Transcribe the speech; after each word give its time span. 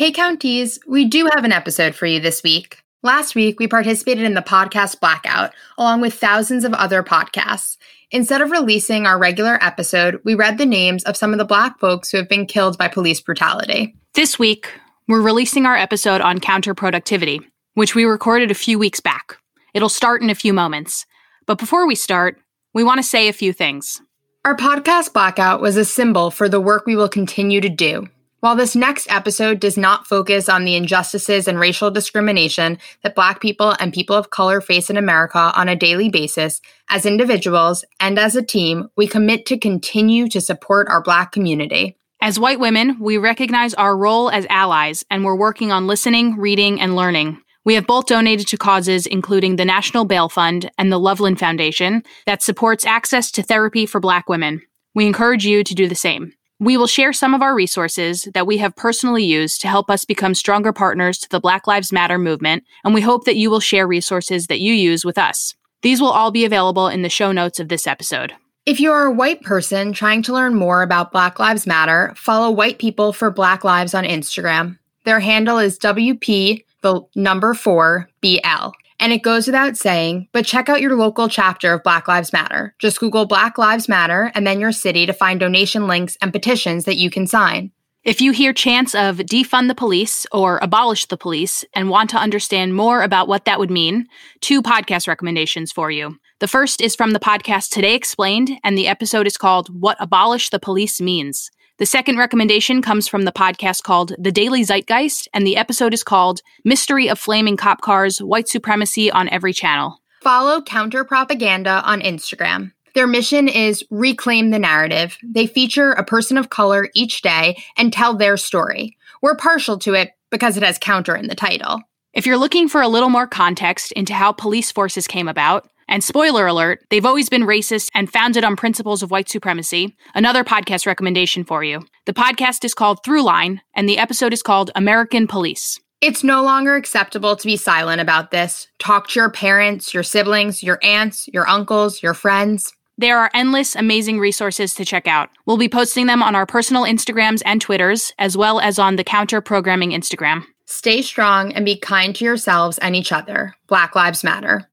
Hey, 0.00 0.12
Counties, 0.12 0.78
we 0.88 1.04
do 1.04 1.28
have 1.34 1.44
an 1.44 1.52
episode 1.52 1.94
for 1.94 2.06
you 2.06 2.20
this 2.20 2.42
week. 2.42 2.82
Last 3.02 3.34
week, 3.34 3.60
we 3.60 3.68
participated 3.68 4.24
in 4.24 4.32
the 4.32 4.40
podcast 4.40 4.98
Blackout, 4.98 5.52
along 5.76 6.00
with 6.00 6.14
thousands 6.14 6.64
of 6.64 6.72
other 6.72 7.02
podcasts. 7.02 7.76
Instead 8.10 8.40
of 8.40 8.50
releasing 8.50 9.04
our 9.04 9.18
regular 9.18 9.62
episode, 9.62 10.18
we 10.24 10.34
read 10.34 10.56
the 10.56 10.64
names 10.64 11.04
of 11.04 11.18
some 11.18 11.32
of 11.32 11.38
the 11.38 11.44
Black 11.44 11.78
folks 11.78 12.10
who 12.10 12.16
have 12.16 12.30
been 12.30 12.46
killed 12.46 12.78
by 12.78 12.88
police 12.88 13.20
brutality. 13.20 13.94
This 14.14 14.38
week, 14.38 14.72
we're 15.06 15.20
releasing 15.20 15.66
our 15.66 15.76
episode 15.76 16.22
on 16.22 16.40
counterproductivity, 16.40 17.44
which 17.74 17.94
we 17.94 18.04
recorded 18.06 18.50
a 18.50 18.54
few 18.54 18.78
weeks 18.78 19.00
back. 19.00 19.36
It'll 19.74 19.90
start 19.90 20.22
in 20.22 20.30
a 20.30 20.34
few 20.34 20.54
moments. 20.54 21.04
But 21.44 21.58
before 21.58 21.86
we 21.86 21.94
start, 21.94 22.40
we 22.72 22.82
want 22.82 23.00
to 23.00 23.06
say 23.06 23.28
a 23.28 23.34
few 23.34 23.52
things. 23.52 24.00
Our 24.46 24.56
podcast 24.56 25.12
Blackout 25.12 25.60
was 25.60 25.76
a 25.76 25.84
symbol 25.84 26.30
for 26.30 26.48
the 26.48 26.58
work 26.58 26.86
we 26.86 26.96
will 26.96 27.10
continue 27.10 27.60
to 27.60 27.68
do. 27.68 28.08
While 28.40 28.56
this 28.56 28.74
next 28.74 29.06
episode 29.12 29.60
does 29.60 29.76
not 29.76 30.06
focus 30.06 30.48
on 30.48 30.64
the 30.64 30.74
injustices 30.74 31.46
and 31.46 31.60
racial 31.60 31.90
discrimination 31.90 32.78
that 33.02 33.14
Black 33.14 33.38
people 33.38 33.76
and 33.78 33.92
people 33.92 34.16
of 34.16 34.30
color 34.30 34.62
face 34.62 34.88
in 34.88 34.96
America 34.96 35.52
on 35.54 35.68
a 35.68 35.76
daily 35.76 36.08
basis, 36.08 36.62
as 36.88 37.04
individuals 37.04 37.84
and 38.00 38.18
as 38.18 38.36
a 38.36 38.42
team, 38.42 38.88
we 38.96 39.06
commit 39.06 39.44
to 39.44 39.58
continue 39.58 40.26
to 40.28 40.40
support 40.40 40.88
our 40.88 41.02
Black 41.02 41.32
community. 41.32 41.98
As 42.22 42.40
white 42.40 42.58
women, 42.58 42.98
we 42.98 43.18
recognize 43.18 43.74
our 43.74 43.94
role 43.94 44.30
as 44.30 44.46
allies 44.48 45.04
and 45.10 45.22
we're 45.22 45.36
working 45.36 45.70
on 45.70 45.86
listening, 45.86 46.38
reading, 46.38 46.80
and 46.80 46.96
learning. 46.96 47.42
We 47.66 47.74
have 47.74 47.86
both 47.86 48.06
donated 48.06 48.46
to 48.48 48.56
causes 48.56 49.06
including 49.06 49.56
the 49.56 49.66
National 49.66 50.06
Bail 50.06 50.30
Fund 50.30 50.70
and 50.78 50.90
the 50.90 50.98
Loveland 50.98 51.38
Foundation 51.38 52.04
that 52.24 52.42
supports 52.42 52.86
access 52.86 53.30
to 53.32 53.42
therapy 53.42 53.84
for 53.84 54.00
Black 54.00 54.30
women. 54.30 54.62
We 54.94 55.06
encourage 55.06 55.44
you 55.44 55.62
to 55.62 55.74
do 55.74 55.86
the 55.86 55.94
same. 55.94 56.32
We 56.60 56.76
will 56.76 56.86
share 56.86 57.14
some 57.14 57.32
of 57.32 57.40
our 57.40 57.54
resources 57.54 58.28
that 58.34 58.46
we 58.46 58.58
have 58.58 58.76
personally 58.76 59.24
used 59.24 59.62
to 59.62 59.68
help 59.68 59.90
us 59.90 60.04
become 60.04 60.34
stronger 60.34 60.74
partners 60.74 61.16
to 61.20 61.28
the 61.30 61.40
Black 61.40 61.66
Lives 61.66 61.90
Matter 61.90 62.18
movement, 62.18 62.64
and 62.84 62.92
we 62.92 63.00
hope 63.00 63.24
that 63.24 63.36
you 63.36 63.48
will 63.48 63.60
share 63.60 63.86
resources 63.86 64.48
that 64.48 64.60
you 64.60 64.74
use 64.74 65.02
with 65.02 65.16
us. 65.16 65.54
These 65.80 66.02
will 66.02 66.10
all 66.10 66.30
be 66.30 66.44
available 66.44 66.86
in 66.86 67.00
the 67.00 67.08
show 67.08 67.32
notes 67.32 67.60
of 67.60 67.70
this 67.70 67.86
episode. 67.86 68.34
If 68.66 68.78
you 68.78 68.92
are 68.92 69.06
a 69.06 69.10
white 69.10 69.40
person 69.40 69.94
trying 69.94 70.22
to 70.24 70.34
learn 70.34 70.54
more 70.54 70.82
about 70.82 71.12
Black 71.12 71.38
Lives 71.38 71.66
Matter, 71.66 72.12
follow 72.14 72.50
White 72.50 72.78
People 72.78 73.14
for 73.14 73.30
Black 73.30 73.64
Lives 73.64 73.94
on 73.94 74.04
Instagram. 74.04 74.78
Their 75.04 75.20
handle 75.20 75.56
is 75.56 75.78
WP, 75.78 76.62
the 76.82 77.00
number 77.14 77.54
4, 77.54 78.06
BL. 78.20 78.70
And 79.00 79.14
it 79.14 79.22
goes 79.22 79.46
without 79.46 79.78
saying, 79.78 80.28
but 80.32 80.44
check 80.44 80.68
out 80.68 80.82
your 80.82 80.94
local 80.94 81.26
chapter 81.26 81.72
of 81.72 81.82
Black 81.82 82.06
Lives 82.06 82.34
Matter. 82.34 82.74
Just 82.78 83.00
Google 83.00 83.24
Black 83.24 83.56
Lives 83.56 83.88
Matter 83.88 84.30
and 84.34 84.46
then 84.46 84.60
your 84.60 84.72
city 84.72 85.06
to 85.06 85.14
find 85.14 85.40
donation 85.40 85.86
links 85.86 86.18
and 86.20 86.32
petitions 86.32 86.84
that 86.84 86.98
you 86.98 87.10
can 87.10 87.26
sign. 87.26 87.72
If 88.04 88.20
you 88.20 88.32
hear 88.32 88.52
chants 88.52 88.94
of 88.94 89.16
defund 89.16 89.68
the 89.68 89.74
police 89.74 90.26
or 90.32 90.58
abolish 90.60 91.06
the 91.06 91.16
police 91.16 91.64
and 91.74 91.88
want 91.88 92.10
to 92.10 92.18
understand 92.18 92.74
more 92.74 93.02
about 93.02 93.26
what 93.26 93.46
that 93.46 93.58
would 93.58 93.70
mean, 93.70 94.06
two 94.42 94.62
podcast 94.62 95.08
recommendations 95.08 95.72
for 95.72 95.90
you. 95.90 96.16
The 96.40 96.48
first 96.48 96.82
is 96.82 96.94
from 96.94 97.12
the 97.12 97.20
podcast 97.20 97.70
Today 97.70 97.94
Explained, 97.94 98.52
and 98.64 98.76
the 98.76 98.88
episode 98.88 99.26
is 99.26 99.36
called 99.36 99.68
What 99.68 99.96
Abolish 99.98 100.50
the 100.50 100.58
Police 100.58 101.00
Means. 101.00 101.50
The 101.80 101.86
second 101.86 102.18
recommendation 102.18 102.82
comes 102.82 103.08
from 103.08 103.22
the 103.22 103.32
podcast 103.32 103.84
called 103.84 104.12
The 104.18 104.30
Daily 104.30 104.62
Zeitgeist, 104.62 105.28
and 105.32 105.46
the 105.46 105.56
episode 105.56 105.94
is 105.94 106.02
called 106.02 106.42
Mystery 106.62 107.08
of 107.08 107.18
Flaming 107.18 107.56
Cop 107.56 107.80
Cars 107.80 108.18
White 108.18 108.48
Supremacy 108.48 109.10
on 109.10 109.30
Every 109.30 109.54
Channel. 109.54 109.98
Follow 110.20 110.60
Counter 110.60 111.04
Propaganda 111.04 111.80
on 111.86 112.02
Instagram. 112.02 112.72
Their 112.94 113.06
mission 113.06 113.48
is 113.48 113.82
reclaim 113.88 114.50
the 114.50 114.58
narrative. 114.58 115.16
They 115.24 115.46
feature 115.46 115.92
a 115.92 116.04
person 116.04 116.36
of 116.36 116.50
color 116.50 116.90
each 116.94 117.22
day 117.22 117.56
and 117.78 117.90
tell 117.90 118.14
their 118.14 118.36
story. 118.36 118.98
We're 119.22 119.34
partial 119.34 119.78
to 119.78 119.94
it 119.94 120.10
because 120.28 120.58
it 120.58 120.62
has 120.62 120.76
counter 120.76 121.16
in 121.16 121.28
the 121.28 121.34
title. 121.34 121.80
If 122.12 122.26
you're 122.26 122.36
looking 122.36 122.68
for 122.68 122.82
a 122.82 122.88
little 122.88 123.08
more 123.08 123.26
context 123.26 123.92
into 123.92 124.12
how 124.12 124.32
police 124.32 124.70
forces 124.70 125.06
came 125.06 125.28
about, 125.28 125.69
and 125.90 126.02
spoiler 126.02 126.46
alert, 126.46 126.82
they've 126.88 127.04
always 127.04 127.28
been 127.28 127.42
racist 127.42 127.90
and 127.94 128.10
founded 128.10 128.44
on 128.44 128.56
principles 128.56 129.02
of 129.02 129.10
white 129.10 129.28
supremacy. 129.28 129.94
Another 130.14 130.44
podcast 130.44 130.86
recommendation 130.86 131.44
for 131.44 131.62
you. 131.62 131.84
The 132.06 132.14
podcast 132.14 132.64
is 132.64 132.72
called 132.72 133.02
Throughline, 133.04 133.60
and 133.74 133.86
the 133.86 133.98
episode 133.98 134.32
is 134.32 134.42
called 134.42 134.70
American 134.74 135.26
Police. 135.26 135.78
It's 136.00 136.24
no 136.24 136.42
longer 136.42 136.76
acceptable 136.76 137.36
to 137.36 137.46
be 137.46 137.58
silent 137.58 138.00
about 138.00 138.30
this. 138.30 138.68
Talk 138.78 139.08
to 139.08 139.20
your 139.20 139.30
parents, 139.30 139.92
your 139.92 140.02
siblings, 140.02 140.62
your 140.62 140.78
aunts, 140.82 141.28
your 141.28 141.46
uncles, 141.46 142.02
your 142.02 142.14
friends. 142.14 142.72
There 142.96 143.18
are 143.18 143.30
endless, 143.34 143.76
amazing 143.76 144.18
resources 144.18 144.74
to 144.74 144.84
check 144.84 145.06
out. 145.06 145.28
We'll 145.44 145.58
be 145.58 145.68
posting 145.68 146.06
them 146.06 146.22
on 146.22 146.34
our 146.34 146.46
personal 146.46 146.84
Instagrams 146.84 147.42
and 147.44 147.60
Twitters, 147.60 148.12
as 148.18 148.36
well 148.36 148.60
as 148.60 148.78
on 148.78 148.96
the 148.96 149.04
Counter 149.04 149.40
Programming 149.40 149.90
Instagram. 149.90 150.44
Stay 150.66 151.02
strong 151.02 151.52
and 151.52 151.64
be 151.64 151.76
kind 151.76 152.14
to 152.14 152.24
yourselves 152.24 152.78
and 152.78 152.94
each 152.94 153.10
other. 153.10 153.56
Black 153.66 153.96
Lives 153.96 154.22
Matter. 154.22 154.69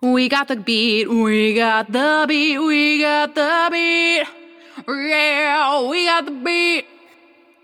We 0.00 0.28
got 0.28 0.46
the 0.46 0.54
beat, 0.54 1.10
we 1.10 1.54
got 1.54 1.90
the 1.90 2.24
beat, 2.28 2.56
we 2.58 3.00
got 3.00 3.34
the 3.34 3.68
beat. 3.72 4.24
Yeah, 4.86 5.88
we 5.88 6.06
got 6.06 6.24
the 6.24 6.30
beat. 6.30 6.86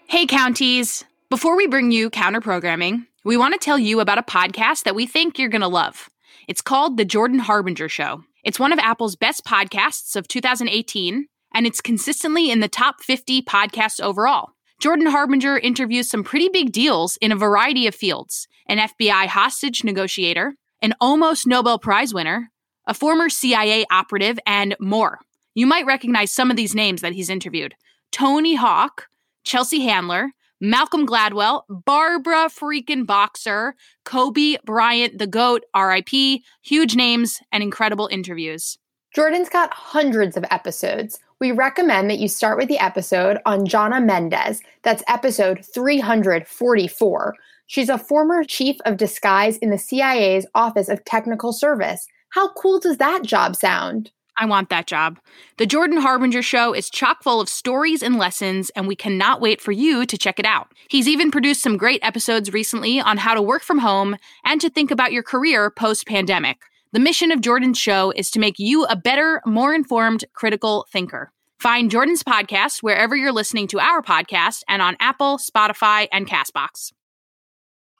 Hey, 0.08 0.26
counties. 0.26 1.04
Before 1.30 1.56
we 1.56 1.68
bring 1.68 1.92
you 1.92 2.10
counter 2.10 2.40
programming, 2.40 3.06
we 3.24 3.36
want 3.36 3.54
to 3.54 3.64
tell 3.64 3.78
you 3.78 4.00
about 4.00 4.18
a 4.18 4.22
podcast 4.22 4.82
that 4.82 4.96
we 4.96 5.06
think 5.06 5.38
you're 5.38 5.48
going 5.48 5.60
to 5.60 5.68
love. 5.68 6.10
It's 6.48 6.60
called 6.60 6.96
The 6.96 7.04
Jordan 7.04 7.38
Harbinger 7.38 7.88
Show. 7.88 8.24
It's 8.42 8.58
one 8.58 8.72
of 8.72 8.80
Apple's 8.80 9.14
best 9.14 9.44
podcasts 9.44 10.16
of 10.16 10.26
2018, 10.26 11.28
and 11.54 11.66
it's 11.68 11.80
consistently 11.80 12.50
in 12.50 12.58
the 12.58 12.66
top 12.66 13.00
50 13.00 13.42
podcasts 13.42 14.00
overall. 14.00 14.50
Jordan 14.80 15.06
Harbinger 15.06 15.56
interviews 15.58 16.10
some 16.10 16.24
pretty 16.24 16.48
big 16.48 16.72
deals 16.72 17.16
in 17.18 17.30
a 17.30 17.36
variety 17.36 17.86
of 17.86 17.94
fields 17.94 18.48
an 18.66 18.78
FBI 18.78 19.26
hostage 19.26 19.84
negotiator, 19.84 20.54
an 20.84 20.94
almost 21.00 21.46
Nobel 21.46 21.78
Prize 21.78 22.12
winner, 22.12 22.50
a 22.86 22.92
former 22.92 23.30
CIA 23.30 23.86
operative, 23.90 24.38
and 24.46 24.76
more. 24.78 25.18
You 25.54 25.66
might 25.66 25.86
recognize 25.86 26.30
some 26.30 26.50
of 26.50 26.58
these 26.58 26.74
names 26.74 27.00
that 27.00 27.14
he's 27.14 27.30
interviewed 27.30 27.74
Tony 28.12 28.54
Hawk, 28.54 29.06
Chelsea 29.44 29.80
Handler, 29.80 30.32
Malcolm 30.60 31.06
Gladwell, 31.06 31.62
Barbara 31.70 32.50
freaking 32.50 33.06
Boxer, 33.06 33.74
Kobe 34.04 34.58
Bryant, 34.66 35.18
the 35.18 35.26
GOAT, 35.26 35.64
RIP, 35.74 36.42
huge 36.60 36.94
names 36.94 37.40
and 37.50 37.62
incredible 37.62 38.08
interviews. 38.12 38.76
Jordan's 39.14 39.48
got 39.48 39.72
hundreds 39.72 40.36
of 40.36 40.44
episodes. 40.50 41.18
We 41.40 41.50
recommend 41.50 42.10
that 42.10 42.18
you 42.18 42.28
start 42.28 42.58
with 42.58 42.68
the 42.68 42.78
episode 42.78 43.38
on 43.46 43.66
Jonna 43.66 44.04
Mendez. 44.04 44.60
That's 44.82 45.02
episode 45.08 45.64
344. 45.64 47.34
She's 47.66 47.88
a 47.88 47.98
former 47.98 48.44
chief 48.44 48.76
of 48.84 48.96
disguise 48.96 49.56
in 49.58 49.70
the 49.70 49.78
CIA's 49.78 50.46
Office 50.54 50.88
of 50.88 51.04
Technical 51.04 51.52
Service. 51.52 52.06
How 52.30 52.52
cool 52.52 52.78
does 52.78 52.98
that 52.98 53.22
job 53.22 53.56
sound? 53.56 54.10
I 54.36 54.46
want 54.46 54.68
that 54.70 54.86
job. 54.86 55.20
The 55.58 55.66
Jordan 55.66 55.98
Harbinger 55.98 56.42
Show 56.42 56.74
is 56.74 56.90
chock 56.90 57.22
full 57.22 57.40
of 57.40 57.48
stories 57.48 58.02
and 58.02 58.18
lessons, 58.18 58.70
and 58.70 58.88
we 58.88 58.96
cannot 58.96 59.40
wait 59.40 59.60
for 59.60 59.70
you 59.70 60.04
to 60.06 60.18
check 60.18 60.40
it 60.40 60.44
out. 60.44 60.72
He's 60.88 61.06
even 61.06 61.30
produced 61.30 61.62
some 61.62 61.76
great 61.76 62.00
episodes 62.02 62.52
recently 62.52 63.00
on 63.00 63.18
how 63.18 63.34
to 63.34 63.42
work 63.42 63.62
from 63.62 63.78
home 63.78 64.16
and 64.44 64.60
to 64.60 64.68
think 64.68 64.90
about 64.90 65.12
your 65.12 65.22
career 65.22 65.70
post 65.70 66.06
pandemic. 66.06 66.58
The 66.92 67.00
mission 67.00 67.30
of 67.30 67.40
Jordan's 67.40 67.78
show 67.78 68.12
is 68.16 68.30
to 68.32 68.40
make 68.40 68.58
you 68.58 68.84
a 68.86 68.96
better, 68.96 69.40
more 69.46 69.72
informed, 69.72 70.24
critical 70.32 70.86
thinker. 70.90 71.32
Find 71.60 71.90
Jordan's 71.90 72.22
podcast 72.22 72.82
wherever 72.82 73.16
you're 73.16 73.32
listening 73.32 73.68
to 73.68 73.80
our 73.80 74.02
podcast 74.02 74.62
and 74.68 74.82
on 74.82 74.96
Apple, 75.00 75.38
Spotify, 75.38 76.08
and 76.12 76.26
Castbox. 76.26 76.92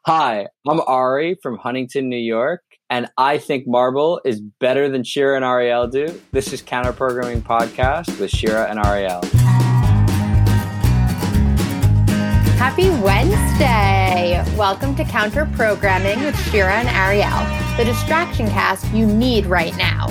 Hi, 0.06 0.48
I'm 0.68 0.82
Ari 0.86 1.38
from 1.42 1.56
Huntington, 1.56 2.10
New 2.10 2.18
York, 2.18 2.60
and 2.90 3.08
I 3.16 3.38
think 3.38 3.66
Marble 3.66 4.20
is 4.22 4.38
better 4.60 4.90
than 4.90 5.02
Shira 5.02 5.36
and 5.36 5.46
Ariel 5.46 5.88
do. 5.88 6.20
This 6.30 6.52
is 6.52 6.60
Counter 6.60 6.92
Programming 6.92 7.40
Podcast 7.40 8.20
with 8.20 8.30
Shira 8.30 8.68
and 8.68 8.78
Ariel. 8.78 9.22
Happy 12.58 12.90
Wednesday! 13.02 14.44
Welcome 14.58 14.94
to 14.96 15.04
Counter 15.06 15.48
Programming 15.54 16.22
with 16.22 16.38
Shira 16.50 16.74
and 16.74 16.88
Ariel, 16.90 17.78
the 17.78 17.90
distraction 17.90 18.46
cast 18.48 18.86
you 18.92 19.06
need 19.06 19.46
right 19.46 19.74
now. 19.78 20.08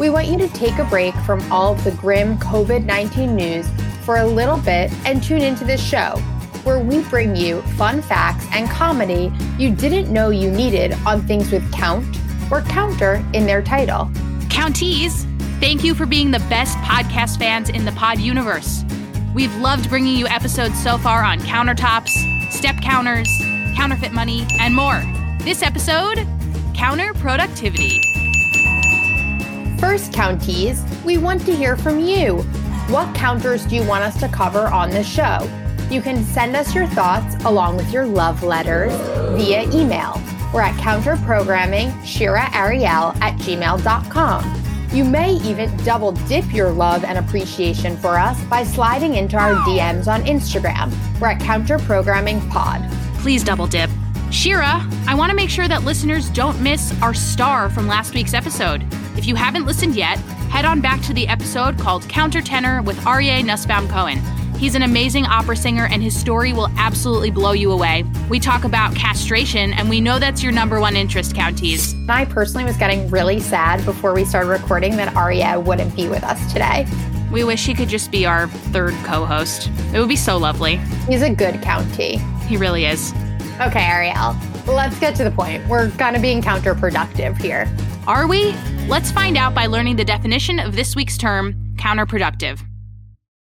We 0.00 0.08
want 0.08 0.28
you 0.28 0.38
to 0.38 0.48
take 0.48 0.78
a 0.78 0.84
break 0.86 1.14
from 1.26 1.42
all 1.52 1.74
of 1.74 1.84
the 1.84 1.90
grim 1.90 2.38
COVID 2.38 2.86
19 2.86 3.36
news 3.36 3.68
for 4.00 4.16
a 4.16 4.26
little 4.26 4.56
bit 4.56 4.90
and 5.04 5.22
tune 5.22 5.42
into 5.42 5.66
this 5.66 5.86
show 5.86 6.22
where 6.66 6.80
we 6.80 7.00
bring 7.04 7.36
you 7.36 7.62
fun 7.78 8.02
facts 8.02 8.44
and 8.50 8.68
comedy 8.68 9.32
you 9.56 9.72
didn't 9.72 10.12
know 10.12 10.30
you 10.30 10.50
needed 10.50 10.92
on 11.06 11.22
things 11.22 11.52
with 11.52 11.72
count 11.72 12.04
or 12.50 12.60
counter 12.62 13.24
in 13.34 13.46
their 13.46 13.62
title. 13.62 14.10
Counties, 14.50 15.24
thank 15.60 15.84
you 15.84 15.94
for 15.94 16.06
being 16.06 16.32
the 16.32 16.40
best 16.50 16.76
podcast 16.78 17.38
fans 17.38 17.68
in 17.68 17.84
the 17.84 17.92
pod 17.92 18.18
universe. 18.18 18.84
We've 19.32 19.54
loved 19.58 19.88
bringing 19.88 20.16
you 20.16 20.26
episodes 20.26 20.82
so 20.82 20.98
far 20.98 21.22
on 21.22 21.38
countertops, 21.38 22.50
step 22.50 22.74
counters, 22.82 23.28
counterfeit 23.76 24.12
money, 24.12 24.44
and 24.58 24.74
more. 24.74 25.00
This 25.44 25.62
episode, 25.62 26.26
counter 26.74 27.14
productivity. 27.14 28.00
First, 29.78 30.12
counties, 30.12 30.82
we 31.04 31.16
want 31.16 31.46
to 31.46 31.54
hear 31.54 31.76
from 31.76 32.00
you. 32.00 32.38
What 32.88 33.14
counters 33.14 33.64
do 33.66 33.76
you 33.76 33.84
want 33.84 34.02
us 34.02 34.18
to 34.18 34.28
cover 34.28 34.66
on 34.66 34.90
this 34.90 35.06
show? 35.08 35.48
You 35.90 36.02
can 36.02 36.24
send 36.24 36.56
us 36.56 36.74
your 36.74 36.86
thoughts 36.86 37.36
along 37.44 37.76
with 37.76 37.92
your 37.92 38.06
love 38.06 38.42
letters 38.42 38.92
via 39.38 39.62
email. 39.70 40.20
We're 40.52 40.62
at 40.62 40.74
counterprogramming 40.80 42.04
Shira 42.04 42.48
Ariel 42.52 43.12
at 43.22 43.38
gmail.com. 43.38 44.62
You 44.92 45.04
may 45.04 45.34
even 45.34 45.76
double 45.78 46.12
dip 46.12 46.52
your 46.52 46.70
love 46.70 47.04
and 47.04 47.18
appreciation 47.18 47.96
for 47.96 48.18
us 48.18 48.42
by 48.44 48.64
sliding 48.64 49.14
into 49.14 49.36
our 49.36 49.54
DMs 49.66 50.06
on 50.06 50.22
Instagram. 50.22 50.92
We're 51.20 51.28
at 51.28 51.40
counterprogramming 51.40 52.48
pod. 52.50 52.82
Please 53.18 53.44
double 53.44 53.66
dip. 53.66 53.90
Shira, 54.30 54.84
I 55.06 55.14
want 55.14 55.30
to 55.30 55.36
make 55.36 55.50
sure 55.50 55.68
that 55.68 55.84
listeners 55.84 56.30
don't 56.30 56.60
miss 56.60 56.94
our 57.00 57.14
star 57.14 57.70
from 57.70 57.86
last 57.86 58.14
week's 58.14 58.34
episode. 58.34 58.84
If 59.16 59.26
you 59.26 59.34
haven't 59.34 59.66
listened 59.66 59.94
yet, 59.94 60.18
head 60.50 60.64
on 60.64 60.80
back 60.80 61.00
to 61.02 61.14
the 61.14 61.28
episode 61.28 61.78
called 61.78 62.02
Countertenor 62.04 62.84
with 62.84 62.96
Aryeh 63.00 63.44
Nussbaum 63.44 63.88
Cohen. 63.88 64.20
He's 64.58 64.74
an 64.74 64.82
amazing 64.82 65.26
opera 65.26 65.54
singer, 65.54 65.86
and 65.90 66.02
his 66.02 66.18
story 66.18 66.54
will 66.54 66.70
absolutely 66.78 67.30
blow 67.30 67.52
you 67.52 67.72
away. 67.72 68.04
We 68.30 68.40
talk 68.40 68.64
about 68.64 68.94
castration, 68.94 69.74
and 69.74 69.90
we 69.90 70.00
know 70.00 70.18
that's 70.18 70.42
your 70.42 70.50
number 70.50 70.80
one 70.80 70.96
interest, 70.96 71.34
Counties. 71.34 71.94
I 72.08 72.24
personally 72.24 72.64
was 72.64 72.78
getting 72.78 73.10
really 73.10 73.38
sad 73.38 73.84
before 73.84 74.14
we 74.14 74.24
started 74.24 74.48
recording 74.48 74.96
that 74.96 75.12
Aryeh 75.14 75.62
wouldn't 75.62 75.94
be 75.94 76.08
with 76.08 76.24
us 76.24 76.50
today. 76.54 76.86
We 77.30 77.44
wish 77.44 77.66
he 77.66 77.74
could 77.74 77.90
just 77.90 78.10
be 78.10 78.24
our 78.24 78.48
third 78.48 78.94
co 79.04 79.26
host. 79.26 79.70
It 79.92 80.00
would 80.00 80.08
be 80.08 80.16
so 80.16 80.38
lovely. 80.38 80.76
He's 81.06 81.20
a 81.20 81.34
good 81.34 81.60
county. 81.60 82.16
He 82.46 82.56
really 82.56 82.86
is. 82.86 83.12
Okay, 83.60 83.84
Ariel, 83.84 84.34
let's 84.66 84.98
get 84.98 85.14
to 85.16 85.24
the 85.24 85.30
point. 85.30 85.68
We're 85.68 85.90
kind 85.90 86.16
of 86.16 86.22
being 86.22 86.40
counterproductive 86.40 87.36
here. 87.36 87.70
Are 88.06 88.26
we? 88.26 88.54
Let's 88.88 89.10
find 89.10 89.36
out 89.36 89.54
by 89.54 89.66
learning 89.66 89.96
the 89.96 90.04
definition 90.04 90.58
of 90.58 90.76
this 90.76 90.96
week's 90.96 91.18
term, 91.18 91.74
counterproductive. 91.76 92.62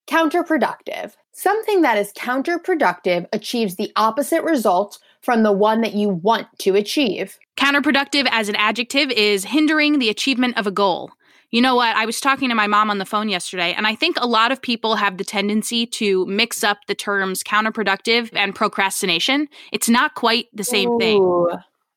Counterproductive. 0.06 1.12
Something 1.32 1.82
that 1.82 1.98
is 1.98 2.12
counterproductive 2.12 3.26
achieves 3.32 3.76
the 3.76 3.92
opposite 3.96 4.42
result 4.42 4.98
from 5.20 5.42
the 5.42 5.52
one 5.52 5.80
that 5.80 5.94
you 5.94 6.08
want 6.08 6.46
to 6.58 6.74
achieve. 6.74 7.38
Counterproductive 7.56 8.28
as 8.30 8.48
an 8.48 8.56
adjective 8.56 9.10
is 9.10 9.44
hindering 9.44 9.98
the 9.98 10.10
achievement 10.10 10.56
of 10.58 10.66
a 10.66 10.70
goal. 10.70 11.10
You 11.50 11.60
know 11.60 11.76
what? 11.76 11.96
I 11.96 12.04
was 12.04 12.20
talking 12.20 12.48
to 12.48 12.54
my 12.54 12.66
mom 12.66 12.90
on 12.90 12.98
the 12.98 13.04
phone 13.04 13.28
yesterday, 13.28 13.72
and 13.74 13.86
I 13.86 13.94
think 13.94 14.16
a 14.20 14.26
lot 14.26 14.50
of 14.50 14.60
people 14.60 14.96
have 14.96 15.18
the 15.18 15.24
tendency 15.24 15.86
to 15.86 16.26
mix 16.26 16.64
up 16.64 16.78
the 16.88 16.94
terms 16.94 17.42
counterproductive 17.42 18.30
and 18.34 18.54
procrastination. 18.54 19.48
It's 19.72 19.88
not 19.88 20.14
quite 20.16 20.48
the 20.52 20.64
same 20.64 20.90
Ooh, 20.90 20.98
thing. 20.98 21.48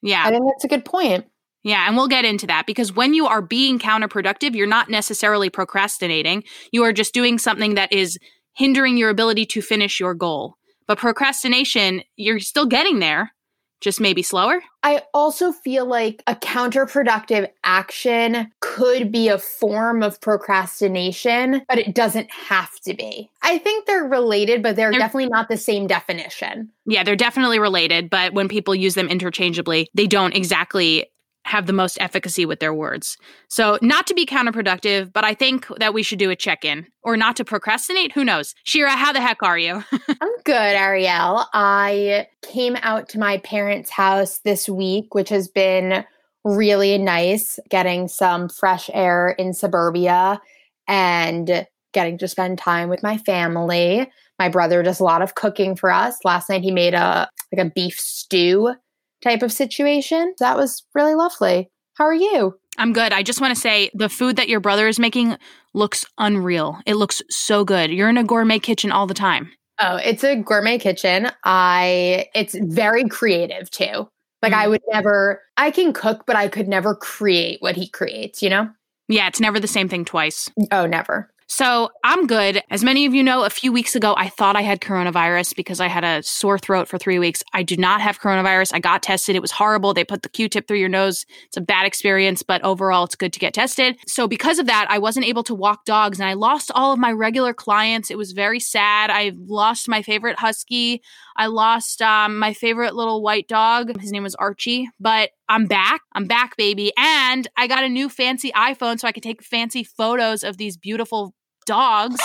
Yeah. 0.04 0.24
I 0.26 0.30
think 0.30 0.46
that's 0.46 0.64
a 0.64 0.68
good 0.68 0.86
point. 0.86 1.26
Yeah, 1.64 1.86
and 1.88 1.98
we'll 1.98 2.08
get 2.08 2.24
into 2.26 2.48
that 2.48 2.66
because 2.66 2.94
when 2.94 3.14
you 3.14 3.28
are 3.28 3.42
being 3.42 3.78
counterproductive, 3.80 4.56
you're 4.56 4.68
not 4.68 4.90
necessarily 4.90 5.50
procrastinating. 5.50 6.44
You 6.72 6.84
are 6.84 6.94
just 6.94 7.14
doing 7.14 7.38
something 7.40 7.76
that 7.76 7.92
is 7.92 8.18
hindering 8.54 8.98
your 8.98 9.10
ability 9.10 9.46
to 9.48 9.62
finish 9.62 10.00
your 10.00 10.14
goal. 10.14 10.56
But 10.88 10.98
procrastination, 10.98 12.04
you're 12.16 12.40
still 12.40 12.66
getting 12.66 13.00
there, 13.00 13.34
just 13.82 14.00
maybe 14.00 14.24
slower. 14.24 14.62
I 14.84 15.02
also 15.14 15.52
feel 15.52 15.86
like 15.86 16.24
a 16.26 16.36
counterproductive 16.36 17.50
action 17.66 18.50
could 18.62 19.12
be 19.12 19.28
a 19.28 19.38
form 19.38 20.02
of 20.02 20.22
procrastination, 20.22 21.64
but 21.68 21.78
it 21.78 21.94
doesn't 21.94 22.32
have 22.32 22.72
to 22.86 22.94
be. 22.94 23.30
I 23.42 23.58
think 23.58 23.86
they're 23.86 24.06
related, 24.06 24.64
but 24.64 24.76
they're, 24.76 24.92
They're- 24.92 25.00
definitely 25.00 25.30
not 25.30 25.50
the 25.50 25.58
same 25.58 25.88
definition. 25.88 26.70
Yeah, 26.86 27.04
they're 27.04 27.16
definitely 27.18 27.60
related, 27.60 28.10
but 28.10 28.34
when 28.34 28.48
people 28.48 28.74
use 28.74 28.96
them 28.96 29.10
interchangeably, 29.10 29.90
they 29.94 30.08
don't 30.08 30.34
exactly 30.34 31.08
have 31.48 31.66
the 31.66 31.74
most 31.74 31.98
efficacy 32.02 32.46
with 32.46 32.60
their 32.60 32.74
words. 32.74 33.18
So, 33.48 33.80
not 33.82 34.06
to 34.08 34.14
be 34.14 34.26
counterproductive, 34.26 35.14
but 35.14 35.24
I 35.24 35.34
think 35.34 35.66
that 35.78 35.94
we 35.94 36.04
should 36.04 36.20
do 36.20 36.30
a 36.30 36.36
check 36.36 36.66
in 36.66 36.88
or 37.04 37.16
not 37.16 37.38
to 37.38 37.46
procrastinate. 37.46 38.12
Who 38.12 38.26
knows? 38.26 38.54
Shira, 38.66 38.92
how 38.92 39.14
the 39.14 39.22
heck 39.22 39.42
are 39.42 39.58
you? 39.58 39.84
I'm 40.22 40.38
good, 40.44 40.54
Ariel. 40.54 41.46
I 41.54 42.28
came 42.44 42.76
out 42.82 43.08
to 43.10 43.20
my 43.20 43.38
parents' 43.40 43.90
house 43.90 44.40
this 44.40 44.68
week, 44.68 45.16
which 45.16 45.30
has 45.30 45.48
been 45.48 46.06
really 46.44 46.98
nice, 46.98 47.60
getting 47.70 48.08
some 48.08 48.50
fresh 48.50 48.90
air 48.94 49.30
in 49.30 49.54
suburbia 49.54 50.42
and 50.88 51.66
getting 51.94 52.18
to 52.18 52.28
spend 52.28 52.58
time 52.58 52.90
with 52.90 53.04
my 53.04 53.18
family. 53.20 54.12
My 54.38 54.50
brother 54.50 54.84
does 54.84 55.00
a 55.00 55.04
lot 55.04 55.22
of 55.22 55.36
cooking 55.36 55.76
for 55.76 55.90
us. 55.92 56.18
Last 56.24 56.50
night 56.50 56.62
he 56.62 56.72
made 56.72 56.94
a 56.94 57.30
like 57.52 57.66
a 57.66 57.72
beef 57.74 58.00
stew 58.00 58.76
type 59.24 59.42
of 59.42 59.52
situation. 59.52 60.34
That 60.40 60.58
was 60.58 60.84
really 60.94 61.16
lovely. 61.16 61.70
How 61.96 62.06
are 62.06 62.14
you? 62.14 62.58
I'm 62.78 62.94
good. 62.94 63.12
I 63.12 63.24
just 63.24 63.42
want 63.42 63.56
to 63.56 63.60
say 63.60 63.90
the 63.94 64.10
food 64.10 64.36
that 64.36 64.50
your 64.50 64.60
brother 64.60 64.88
is 64.88 65.00
making 65.00 65.36
looks 65.74 66.06
unreal. 66.20 66.80
It 66.86 66.96
looks 66.96 67.22
so 67.30 67.64
good. 67.66 67.90
You're 67.92 68.10
in 68.10 68.18
a 68.18 68.24
gourmet 68.24 68.60
kitchen 68.60 68.92
all 68.92 69.08
the 69.08 69.14
time. 69.16 69.52
Oh, 69.80 69.98
it's 69.98 70.24
a 70.24 70.36
gourmet 70.36 70.78
kitchen. 70.78 71.30
I 71.44 72.28
it's 72.36 72.56
very 72.60 73.06
creative 73.08 73.70
too. 73.72 74.08
Like 74.44 74.54
I 74.54 74.66
Mhm. 74.66 74.70
would 74.70 74.82
never 74.92 75.42
I 75.58 75.72
can 75.72 75.92
cook, 75.94 76.26
but 76.28 76.36
I 76.36 76.48
could 76.48 76.68
never 76.68 76.94
create 76.96 77.62
what 77.62 77.76
he 77.76 77.88
creates, 77.90 78.44
you 78.44 78.50
know? 78.50 78.70
Yeah, 79.08 79.28
it's 79.28 79.40
never 79.40 79.60
the 79.60 79.68
same 79.68 79.90
thing 79.90 80.06
twice. 80.06 80.50
Oh, 80.72 80.86
never. 80.86 81.32
So 81.50 81.90
I'm 82.04 82.28
good. 82.28 82.62
As 82.70 82.84
many 82.84 83.06
of 83.06 83.14
you 83.14 83.24
know, 83.24 83.46
a 83.46 83.50
few 83.50 83.72
weeks 83.72 83.96
ago, 83.96 84.14
I 84.18 84.28
thought 84.28 84.58
I 84.58 84.64
had 84.64 84.82
coronavirus 84.82 85.56
because 85.56 85.80
I 85.80 85.88
had 85.88 86.04
a 86.04 86.22
sore 86.22 86.60
throat 86.60 86.90
for 86.90 86.98
three 86.98 87.20
weeks. 87.20 87.42
I 87.54 87.64
do 87.64 87.78
not 87.78 88.02
have 88.02 88.20
coronavirus. 88.20 88.74
I 88.74 88.80
got 88.80 89.02
tested. 89.02 89.36
It 89.36 89.42
was 89.42 89.52
horrible. 89.52 89.94
They 89.94 90.04
put 90.04 90.24
the 90.24 90.30
Q 90.30 90.50
tip 90.50 90.68
through 90.68 90.80
your 90.80 90.90
nose. 90.90 91.26
It's 91.46 91.56
a 91.56 91.62
bad 91.62 91.86
experience, 91.86 92.44
but 92.44 92.62
overall, 92.64 93.06
it's 93.06 93.16
good 93.16 93.32
to 93.32 93.40
get 93.40 93.54
tested. 93.54 93.98
So 94.08 94.28
because 94.28 94.60
of 94.60 94.66
that, 94.66 94.88
I 94.90 95.00
wasn't 95.00 95.26
able 95.26 95.44
to 95.44 95.56
walk 95.56 95.86
dogs 95.86 96.20
and 96.20 96.28
I 96.28 96.34
lost 96.34 96.70
all 96.76 96.92
of 96.92 97.00
my 97.00 97.14
regular 97.14 97.54
clients. 97.54 98.12
It 98.12 98.18
was 98.18 98.34
very 98.34 98.60
sad. 98.60 99.10
I 99.10 99.32
lost 99.38 99.88
my 99.88 100.02
favorite 100.02 100.40
husky. 100.40 101.02
I 101.38 101.46
lost 101.46 102.02
um, 102.02 102.40
my 102.40 102.52
favorite 102.54 102.94
little 102.94 103.22
white 103.24 103.48
dog. 103.48 103.98
His 104.02 104.12
name 104.12 104.24
was 104.24 104.36
Archie, 104.36 104.90
but 105.00 105.30
I'm 105.48 105.66
back. 105.66 106.02
I'm 106.14 106.26
back, 106.26 106.58
baby. 106.58 106.92
And 106.98 107.48
I 107.56 107.68
got 107.68 107.86
a 107.86 107.90
new 107.90 108.10
fancy 108.10 108.52
iPhone 108.52 109.00
so 109.00 109.08
I 109.08 109.14
could 109.14 109.24
take 109.24 109.42
fancy 109.42 109.84
photos 109.84 110.44
of 110.44 110.58
these 110.58 110.76
beautiful 110.76 111.36
dogs. 111.68 112.20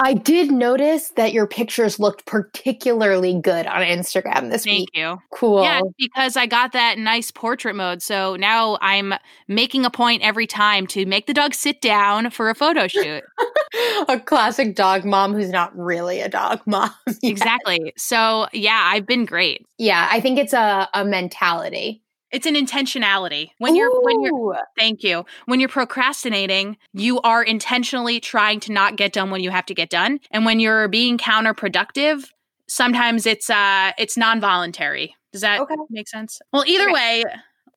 I 0.00 0.14
did 0.14 0.52
notice 0.52 1.08
that 1.16 1.32
your 1.32 1.48
pictures 1.48 1.98
looked 1.98 2.24
particularly 2.24 3.34
good 3.34 3.66
on 3.66 3.82
Instagram 3.82 4.50
this 4.50 4.64
Thank 4.64 4.78
week. 4.80 4.88
Thank 4.94 5.04
you. 5.04 5.18
Cool. 5.32 5.64
Yeah, 5.64 5.80
because 5.98 6.36
I 6.36 6.46
got 6.46 6.70
that 6.72 6.98
nice 6.98 7.32
portrait 7.32 7.74
mode. 7.74 8.00
So 8.00 8.36
now 8.36 8.78
I'm 8.80 9.14
making 9.48 9.84
a 9.84 9.90
point 9.90 10.22
every 10.22 10.46
time 10.46 10.86
to 10.88 11.04
make 11.04 11.26
the 11.26 11.34
dog 11.34 11.52
sit 11.52 11.80
down 11.80 12.30
for 12.30 12.48
a 12.48 12.54
photo 12.54 12.86
shoot. 12.86 13.24
a 14.08 14.20
classic 14.20 14.76
dog 14.76 15.04
mom 15.04 15.34
who's 15.34 15.50
not 15.50 15.76
really 15.76 16.20
a 16.20 16.28
dog 16.28 16.60
mom. 16.66 16.90
Yeah. 17.20 17.30
exactly. 17.30 17.92
So 17.96 18.46
yeah, 18.52 18.90
I've 18.92 19.06
been 19.06 19.24
great. 19.24 19.66
Yeah, 19.78 20.08
I 20.10 20.20
think 20.20 20.38
it's 20.38 20.52
a, 20.52 20.88
a 20.94 21.04
mentality. 21.04 22.02
It's 22.30 22.46
an 22.46 22.54
intentionality. 22.54 23.50
When 23.58 23.74
you're 23.74 23.90
when 24.02 24.22
you're 24.22 24.58
Thank 24.78 25.02
you. 25.02 25.24
When 25.46 25.60
you're 25.60 25.68
procrastinating, 25.68 26.76
you 26.92 27.20
are 27.22 27.42
intentionally 27.42 28.20
trying 28.20 28.60
to 28.60 28.72
not 28.72 28.96
get 28.96 29.12
done 29.12 29.30
when 29.30 29.42
you 29.42 29.50
have 29.50 29.66
to 29.66 29.74
get 29.74 29.90
done. 29.90 30.20
And 30.30 30.44
when 30.44 30.60
you're 30.60 30.88
being 30.88 31.18
counterproductive, 31.18 32.30
sometimes 32.68 33.26
it's 33.26 33.48
uh 33.50 33.92
it's 33.98 34.16
non-voluntary. 34.16 35.14
Does 35.32 35.40
that 35.42 35.60
Okay. 35.60 35.74
make 35.90 36.08
sense? 36.08 36.38
Well, 36.52 36.64
either 36.66 36.84
Okay. 36.84 36.92
way, 36.92 37.24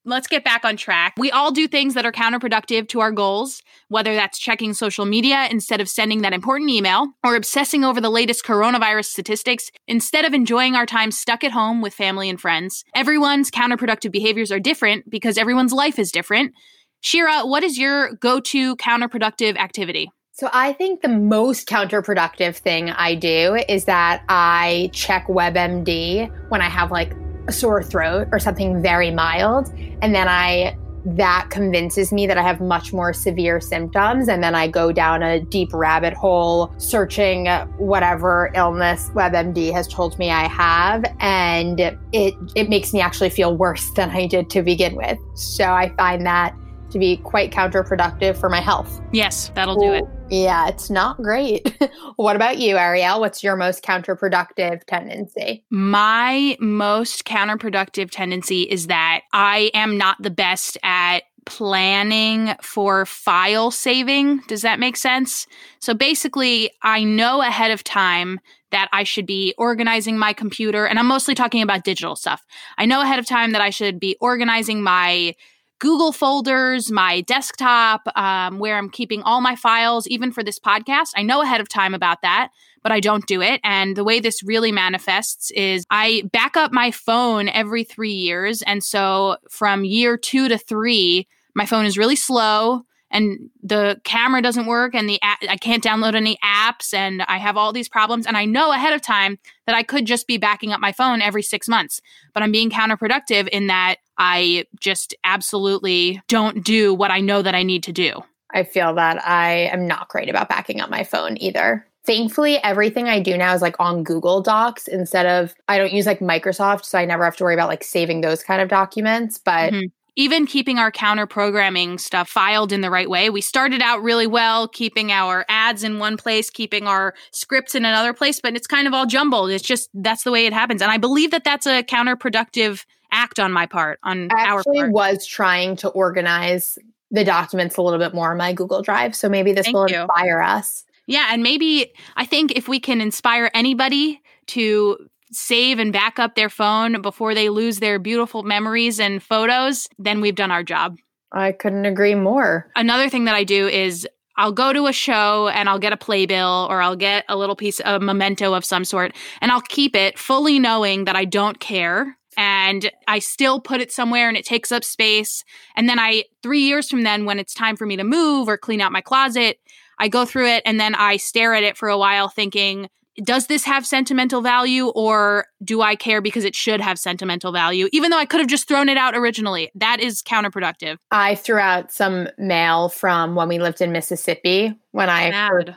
let's 0.06 0.28
get 0.28 0.44
back 0.44 0.66
on 0.66 0.78
track. 0.78 1.14
We 1.18 1.32
all 1.32 1.52
do 1.52 1.68
things 1.68 1.94
that 1.94 2.06
are 2.06 2.12
counterproductive 2.12 2.88
to 2.90 3.00
our 3.02 3.12
goals, 3.12 3.62
whether 3.90 4.16
that's 4.16 4.40
checking 4.40 4.74
social 4.74 5.06
media 5.06 5.48
instead 5.52 5.80
of 5.80 5.90
sending 5.90 6.22
that 6.22 6.34
important 6.34 6.70
email 6.70 7.08
or 7.24 7.36
obsessing 7.36 7.84
over 7.84 8.02
the 8.02 8.10
latest 8.10 8.44
coronavirus 8.44 9.06
statistics 9.06 9.70
instead 9.88 10.26
of 10.26 10.34
enjoying 10.34 10.76
our 10.76 10.86
time 10.86 11.12
stuck 11.12 11.44
at 11.44 11.52
home 11.52 11.82
with 11.82 11.94
family 11.94 12.30
and 12.30 12.42
friends. 12.42 12.84
Everyone's 12.96 13.52
counterproductive 13.52 14.12
behaviors 14.12 14.52
are 14.52 14.60
different 14.60 15.10
because 15.10 15.38
everyone's 15.38 15.74
life 15.74 16.00
is 16.00 16.12
different. 16.12 16.54
Shira, 17.02 17.42
what 17.42 17.64
is 17.64 17.78
your 17.78 18.14
go 18.16 18.40
to 18.40 18.76
counterproductive 18.78 19.58
activity? 19.58 20.12
So 20.34 20.50
I 20.54 20.74
think 20.74 21.02
the 21.02 21.10
most 21.10 21.68
counterproductive 21.68 22.56
thing 22.56 22.90
I 22.90 23.16
do 23.16 23.62
is 23.68 23.86
that 23.86 24.24
I 24.30 24.90
check 24.94 25.28
WebMD 25.28 26.50
when 26.50 26.62
I 26.62 26.70
have 26.70 26.90
like 26.90 27.14
a 27.48 27.52
sore 27.52 27.84
throat 27.84 28.28
or 28.32 28.40
something 28.40 28.82
very 28.82 29.12
mild, 29.12 29.74
and 30.02 30.14
then 30.14 30.28
I 30.28 30.78
that 31.04 31.48
convinces 31.50 32.12
me 32.12 32.28
that 32.28 32.38
I 32.38 32.44
have 32.44 32.62
much 32.62 32.94
more 32.94 33.12
severe 33.12 33.60
symptoms, 33.60 34.28
and 34.28 34.44
then 34.44 34.54
I 34.54 34.68
go 34.68 34.92
down 34.92 35.24
a 35.24 35.40
deep 35.40 35.74
rabbit 35.74 36.14
hole 36.14 36.74
searching 36.78 37.48
whatever 37.78 38.52
illness 38.54 39.10
WebMD 39.16 39.74
has 39.74 39.88
told 39.88 40.20
me 40.20 40.30
I 40.30 40.48
have, 40.48 41.04
and 41.20 41.80
it 41.80 42.36
it 42.56 42.70
makes 42.70 42.94
me 42.94 43.02
actually 43.02 43.32
feel 43.32 43.56
worse 43.56 43.90
than 43.92 44.12
I 44.12 44.28
did 44.28 44.50
to 44.52 44.62
begin 44.62 44.96
with. 44.96 45.18
So 45.34 45.66
I 45.66 45.90
find 45.96 46.26
that 46.26 46.56
to 46.92 47.00
be 47.00 47.18
quite 47.18 47.52
counterproductive 47.52 48.38
for 48.38 48.50
my 48.50 48.60
health. 48.60 49.02
Yes, 49.12 49.52
that'll 49.56 49.80
do 49.80 49.94
it. 49.94 50.04
Yeah, 50.32 50.70
it's 50.70 50.90
not 50.90 51.18
great. 51.18 51.78
what 52.16 52.38
about 52.38 52.58
you, 52.58 52.78
Ariel? 52.78 53.20
What's 53.20 53.44
your 53.44 53.58
most 53.58 53.84
counterproductive 53.84 54.86
tendency? 54.86 55.66
My 55.70 56.56
most 56.62 57.26
counterproductive 57.26 58.10
tendency 58.10 58.62
is 58.64 58.88
that 58.88 59.24
I 59.34 59.72
am 59.74 59.98
not 59.98 60.22
the 60.22 60.30
best 60.30 60.78
at 60.84 61.24
planning 61.46 62.54
for 62.62 63.06
file 63.06 63.72
saving. 63.72 64.38
Does 64.48 64.62
that 64.62 64.80
make 64.80 64.96
sense? 64.96 65.48
So 65.80 65.94
basically, 65.94 66.72
I 66.82 67.04
know 67.04 67.42
ahead 67.42 67.72
of 67.72 67.84
time 67.84 68.40
that 68.72 68.88
I 68.94 69.04
should 69.04 69.26
be 69.26 69.54
organizing 69.58 70.18
my 70.18 70.32
computer. 70.32 70.86
And 70.86 70.98
I'm 70.98 71.08
mostly 71.08 71.36
talking 71.36 71.62
about 71.62 71.84
digital 71.84 72.16
stuff. 72.16 72.46
I 72.78 72.86
know 72.86 73.02
ahead 73.02 73.20
of 73.20 73.26
time 73.26 73.52
that 73.52 73.62
I 73.62 73.70
should 73.70 74.00
be 74.00 74.16
organizing 74.22 74.82
my 74.82 75.36
Google 75.82 76.12
folders, 76.12 76.92
my 76.92 77.22
desktop, 77.22 78.04
um, 78.16 78.60
where 78.60 78.78
I'm 78.78 78.88
keeping 78.88 79.24
all 79.24 79.42
my 79.42 79.56
files, 79.56 80.06
even 80.08 80.32
for 80.32 80.44
this 80.44 80.60
podcast. 80.60 81.10
I 81.16 81.24
know 81.24 81.42
ahead 81.42 81.60
of 81.60 81.68
time 81.68 81.96
about 81.96 82.22
that, 82.22 82.50
but 82.84 82.92
I 82.92 83.00
don't 83.00 83.26
do 83.26 83.42
it. 83.42 83.60
And 83.64 83.98
the 83.98 84.04
way 84.04 84.20
this 84.20 84.44
really 84.44 84.72
manifests 84.72 85.50
is 85.50 85.84
I 85.90 86.22
back 86.32 86.56
up 86.56 86.72
my 86.72 86.92
phone 86.92 87.50
every 87.50 87.84
three 87.84 88.14
years. 88.14 88.62
And 88.62 88.84
so 88.84 89.38
from 89.50 89.84
year 89.84 90.18
two 90.18 90.48
to 90.50 90.60
three, 90.60 91.28
my 91.56 91.66
phone 91.66 91.86
is 91.86 91.98
really 91.98 92.16
slow 92.16 92.84
and 93.12 93.50
the 93.62 94.00
camera 94.04 94.42
doesn't 94.42 94.66
work 94.66 94.96
and 94.96 95.08
the 95.08 95.20
I 95.22 95.58
can't 95.58 95.84
download 95.84 96.16
any 96.16 96.38
apps 96.44 96.94
and 96.94 97.22
I 97.24 97.38
have 97.38 97.58
all 97.58 97.74
these 97.74 97.90
problems 97.90 98.26
and 98.26 98.38
I 98.38 98.46
know 98.46 98.72
ahead 98.72 98.94
of 98.94 99.02
time 99.02 99.38
that 99.66 99.76
I 99.76 99.84
could 99.84 100.06
just 100.06 100.28
be 100.28 100.38
backing 100.38 100.72
up 100.72 100.80
my 100.80 100.92
phone 100.92 101.22
every 101.22 101.44
6 101.44 101.68
months 101.68 102.02
but 102.34 102.42
I'm 102.42 102.52
being 102.52 102.70
counterproductive 102.70 103.48
in 103.50 103.68
that 103.68 103.98
I 104.22 104.66
just 104.80 105.16
absolutely 105.24 106.22
don't 106.28 106.64
do 106.64 106.94
what 106.94 107.10
I 107.10 107.20
know 107.20 107.42
that 107.42 107.56
I 107.56 107.64
need 107.64 107.82
to 107.84 107.92
do. 107.92 108.22
I 108.54 108.64
feel 108.64 108.94
that 108.94 109.26
I 109.28 109.70
am 109.74 109.88
not 109.88 110.10
great 110.10 110.30
about 110.30 110.48
backing 110.48 110.80
up 110.80 110.92
my 110.92 111.04
phone 111.04 111.38
either. 111.42 111.88
Thankfully, 112.06 112.58
everything 112.64 113.10
I 113.10 113.20
do 113.20 113.36
now 113.36 113.54
is 113.56 113.64
like 113.64 113.80
on 113.80 114.04
Google 114.04 114.42
Docs 114.42 114.88
instead 114.88 115.26
of 115.26 115.56
I 115.68 115.80
don't 115.80 115.92
use 115.92 116.06
like 116.06 116.20
Microsoft, 116.20 116.86
so 116.86 117.00
I 117.00 117.06
never 117.06 117.26
have 117.26 117.36
to 117.38 117.44
worry 117.44 117.56
about 117.56 117.68
like 117.68 117.84
saving 117.84 118.22
those 118.22 118.44
kind 118.44 118.62
of 118.62 118.70
documents. 118.70 119.40
But 119.40 119.74
mm-hmm 119.74 119.88
even 120.16 120.46
keeping 120.46 120.78
our 120.78 120.92
counter 120.92 121.26
programming 121.26 121.98
stuff 121.98 122.30
filed 122.30 122.72
in 122.72 122.82
the 122.82 122.92
right 122.92 123.10
way. 123.10 123.30
We 123.30 123.42
started 123.42 123.82
out 123.82 124.04
really 124.04 124.28
well, 124.28 124.68
keeping 124.68 125.12
our 125.12 125.46
ads 125.48 125.84
in 125.84 126.00
one 126.00 126.18
place, 126.18 126.50
keeping 126.50 126.86
our 126.86 127.14
scripts 127.32 127.76
in 127.76 127.86
another 127.86 128.14
place, 128.14 128.42
but 128.42 128.56
it's 128.56 128.68
kind 128.68 128.88
of 128.88 128.94
all 128.94 129.06
jumbled. 129.06 129.52
It's 129.52 129.64
just 129.64 129.90
that's 129.94 130.24
the 130.24 130.32
way 130.32 130.46
it 130.46 130.54
happens. 130.54 130.82
And 130.82 130.92
I 130.92 130.98
believe 130.98 131.32
that 131.32 131.44
that's 131.44 131.66
a 131.66 131.84
counterproductive 131.84 132.86
act 133.12 133.40
on 133.40 133.52
my 133.52 133.66
part, 133.66 134.00
on 134.04 134.30
our 134.32 134.38
I 134.38 134.50
our 134.50 134.60
actually 134.60 134.80
part. 134.80 134.92
was 134.92 135.26
trying 135.26 135.76
to 135.78 135.90
organize 135.90 136.78
the 137.12 137.24
documents 137.24 137.78
a 137.78 137.82
little 137.82 138.00
bit 138.00 138.14
more 138.14 138.32
on 138.32 138.38
my 138.38 138.54
Google 138.54 138.82
Drive. 138.82 139.16
So 139.16 139.28
maybe 139.30 139.54
this 139.54 139.66
Thank 139.66 139.76
will 139.76 139.90
you. 139.90 140.02
inspire 140.02 140.42
us. 140.42 140.86
Yeah, 141.08 141.28
and 141.32 141.44
maybe 141.44 141.92
I 142.16 142.26
think 142.26 142.54
if 142.56 142.68
we 142.68 142.80
can 142.80 143.02
inspire 143.02 143.52
anybody 143.54 144.22
to 144.48 144.98
save 145.32 145.80
and 145.80 145.92
back 145.92 146.20
up 146.20 146.36
their 146.36 146.50
phone 146.50 147.02
before 147.02 147.34
they 147.34 147.50
lose 147.50 147.80
their 147.80 148.00
beautiful 148.00 148.44
memories 148.44 149.00
and 149.00 149.22
photos, 149.22 149.88
then 149.98 150.22
we've 150.22 150.36
done 150.36 150.52
our 150.52 150.64
job. 150.64 150.98
I 151.32 151.54
couldn't 151.54 151.86
agree 151.86 152.16
more. 152.16 152.70
Another 152.76 153.10
thing 153.10 153.26
that 153.26 153.36
I 153.36 153.44
do 153.44 153.68
is 153.68 154.08
I'll 154.38 154.52
go 154.52 154.74
to 154.74 154.88
a 154.88 154.94
show 154.94 155.50
and 155.50 155.70
I'll 155.70 155.80
get 155.80 155.94
a 155.94 155.98
playbill 155.98 156.68
or 156.70 156.82
I'll 156.82 156.96
get 156.96 157.26
a 157.30 157.38
little 157.38 157.56
piece 157.56 157.80
of 157.82 158.02
memento 158.02 158.54
of 158.54 158.66
some 158.66 158.84
sort 158.86 159.16
and 159.42 159.52
I'll 159.52 159.62
keep 159.62 159.96
it 159.96 160.18
fully 160.18 160.60
knowing 160.60 161.06
that 161.06 161.16
I 161.16 161.26
don't 161.26 161.60
care 161.60 162.18
and 162.42 162.90
I 163.08 163.20
still 163.20 163.60
put 163.60 163.82
it 163.82 163.92
somewhere 163.92 164.28
and 164.28 164.36
it 164.36 164.44
takes 164.44 164.72
up 164.72 164.84
space. 164.84 165.44
And 165.76 165.88
then 165.88 166.00
I, 166.00 166.24
three 166.42 166.62
years 166.62 166.90
from 166.90 167.04
then, 167.04 167.26
when 167.26 167.38
it's 167.38 167.54
time 167.54 167.78
for 167.78 167.86
me 167.86 167.96
to 167.98 168.04
move 168.04 168.50
or 168.50 168.58
clean 168.58 168.82
out 168.82 168.92
my 168.92 169.00
closet, 169.00 169.60
I 170.00 170.08
go 170.08 170.26
through 170.26 170.48
it 170.48 170.64
and 170.66 170.80
then 170.80 170.96
I 170.96 171.18
stare 171.18 171.54
at 171.54 171.62
it 171.62 171.78
for 171.78 171.88
a 171.88 172.00
while 172.00 172.30
thinking, 172.30 172.90
does 173.24 173.46
this 173.46 173.64
have 173.66 173.86
sentimental 173.86 174.42
value 174.42 174.88
or 174.88 175.46
do 175.64 175.84
I 175.84 175.96
care 175.96 176.20
because 176.20 176.44
it 176.44 176.56
should 176.56 176.82
have 176.82 176.98
sentimental 176.98 177.52
value, 177.52 177.88
even 177.92 178.10
though 178.10 178.18
I 178.18 178.26
could 178.26 178.40
have 178.40 178.50
just 178.50 178.68
thrown 178.68 178.90
it 178.90 178.98
out 178.98 179.14
originally? 179.14 179.70
That 179.76 180.00
is 180.00 180.24
counterproductive. 180.24 180.98
I 181.12 181.36
threw 181.36 181.60
out 181.60 181.92
some 181.92 182.28
mail 182.40 182.90
from 182.90 183.36
when 183.36 183.50
we 183.50 183.60
lived 183.60 183.82
in 183.82 183.92
Mississippi 183.92 184.74
when 184.94 185.12
I 185.12 185.30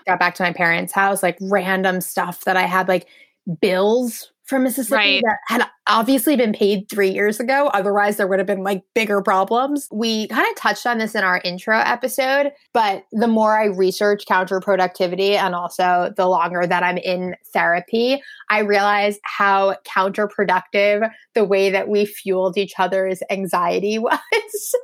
got 0.06 0.18
back 0.18 0.34
to 0.36 0.42
my 0.42 0.54
parents' 0.54 0.94
house, 0.94 1.22
like 1.22 1.36
random 1.42 2.00
stuff 2.00 2.44
that 2.44 2.56
I 2.56 2.62
had, 2.62 2.88
like 2.88 3.06
bills 3.60 4.30
from 4.44 4.62
Mississippi 4.62 4.96
right. 4.96 5.22
that 5.24 5.38
had 5.46 5.68
obviously 5.86 6.36
been 6.36 6.52
paid 6.52 6.88
three 6.88 7.10
years 7.10 7.40
ago. 7.40 7.70
Otherwise, 7.74 8.16
there 8.16 8.26
would 8.26 8.38
have 8.38 8.46
been 8.46 8.62
like 8.62 8.82
bigger 8.94 9.20
problems. 9.22 9.88
We 9.92 10.28
kind 10.28 10.46
of 10.48 10.56
touched 10.56 10.86
on 10.86 10.98
this 10.98 11.14
in 11.14 11.24
our 11.24 11.40
intro 11.44 11.78
episode, 11.78 12.52
but 12.72 13.04
the 13.12 13.28
more 13.28 13.58
I 13.58 13.66
research 13.66 14.24
counterproductivity 14.26 15.32
and 15.32 15.54
also 15.54 16.12
the 16.16 16.26
longer 16.26 16.66
that 16.66 16.82
I'm 16.82 16.98
in 16.98 17.36
therapy, 17.52 18.22
I 18.48 18.60
realize 18.60 19.18
how 19.24 19.76
counterproductive 19.86 21.10
the 21.34 21.44
way 21.44 21.70
that 21.70 21.88
we 21.88 22.06
fueled 22.06 22.56
each 22.56 22.74
other's 22.78 23.22
anxiety 23.30 23.98
was. 24.04 24.74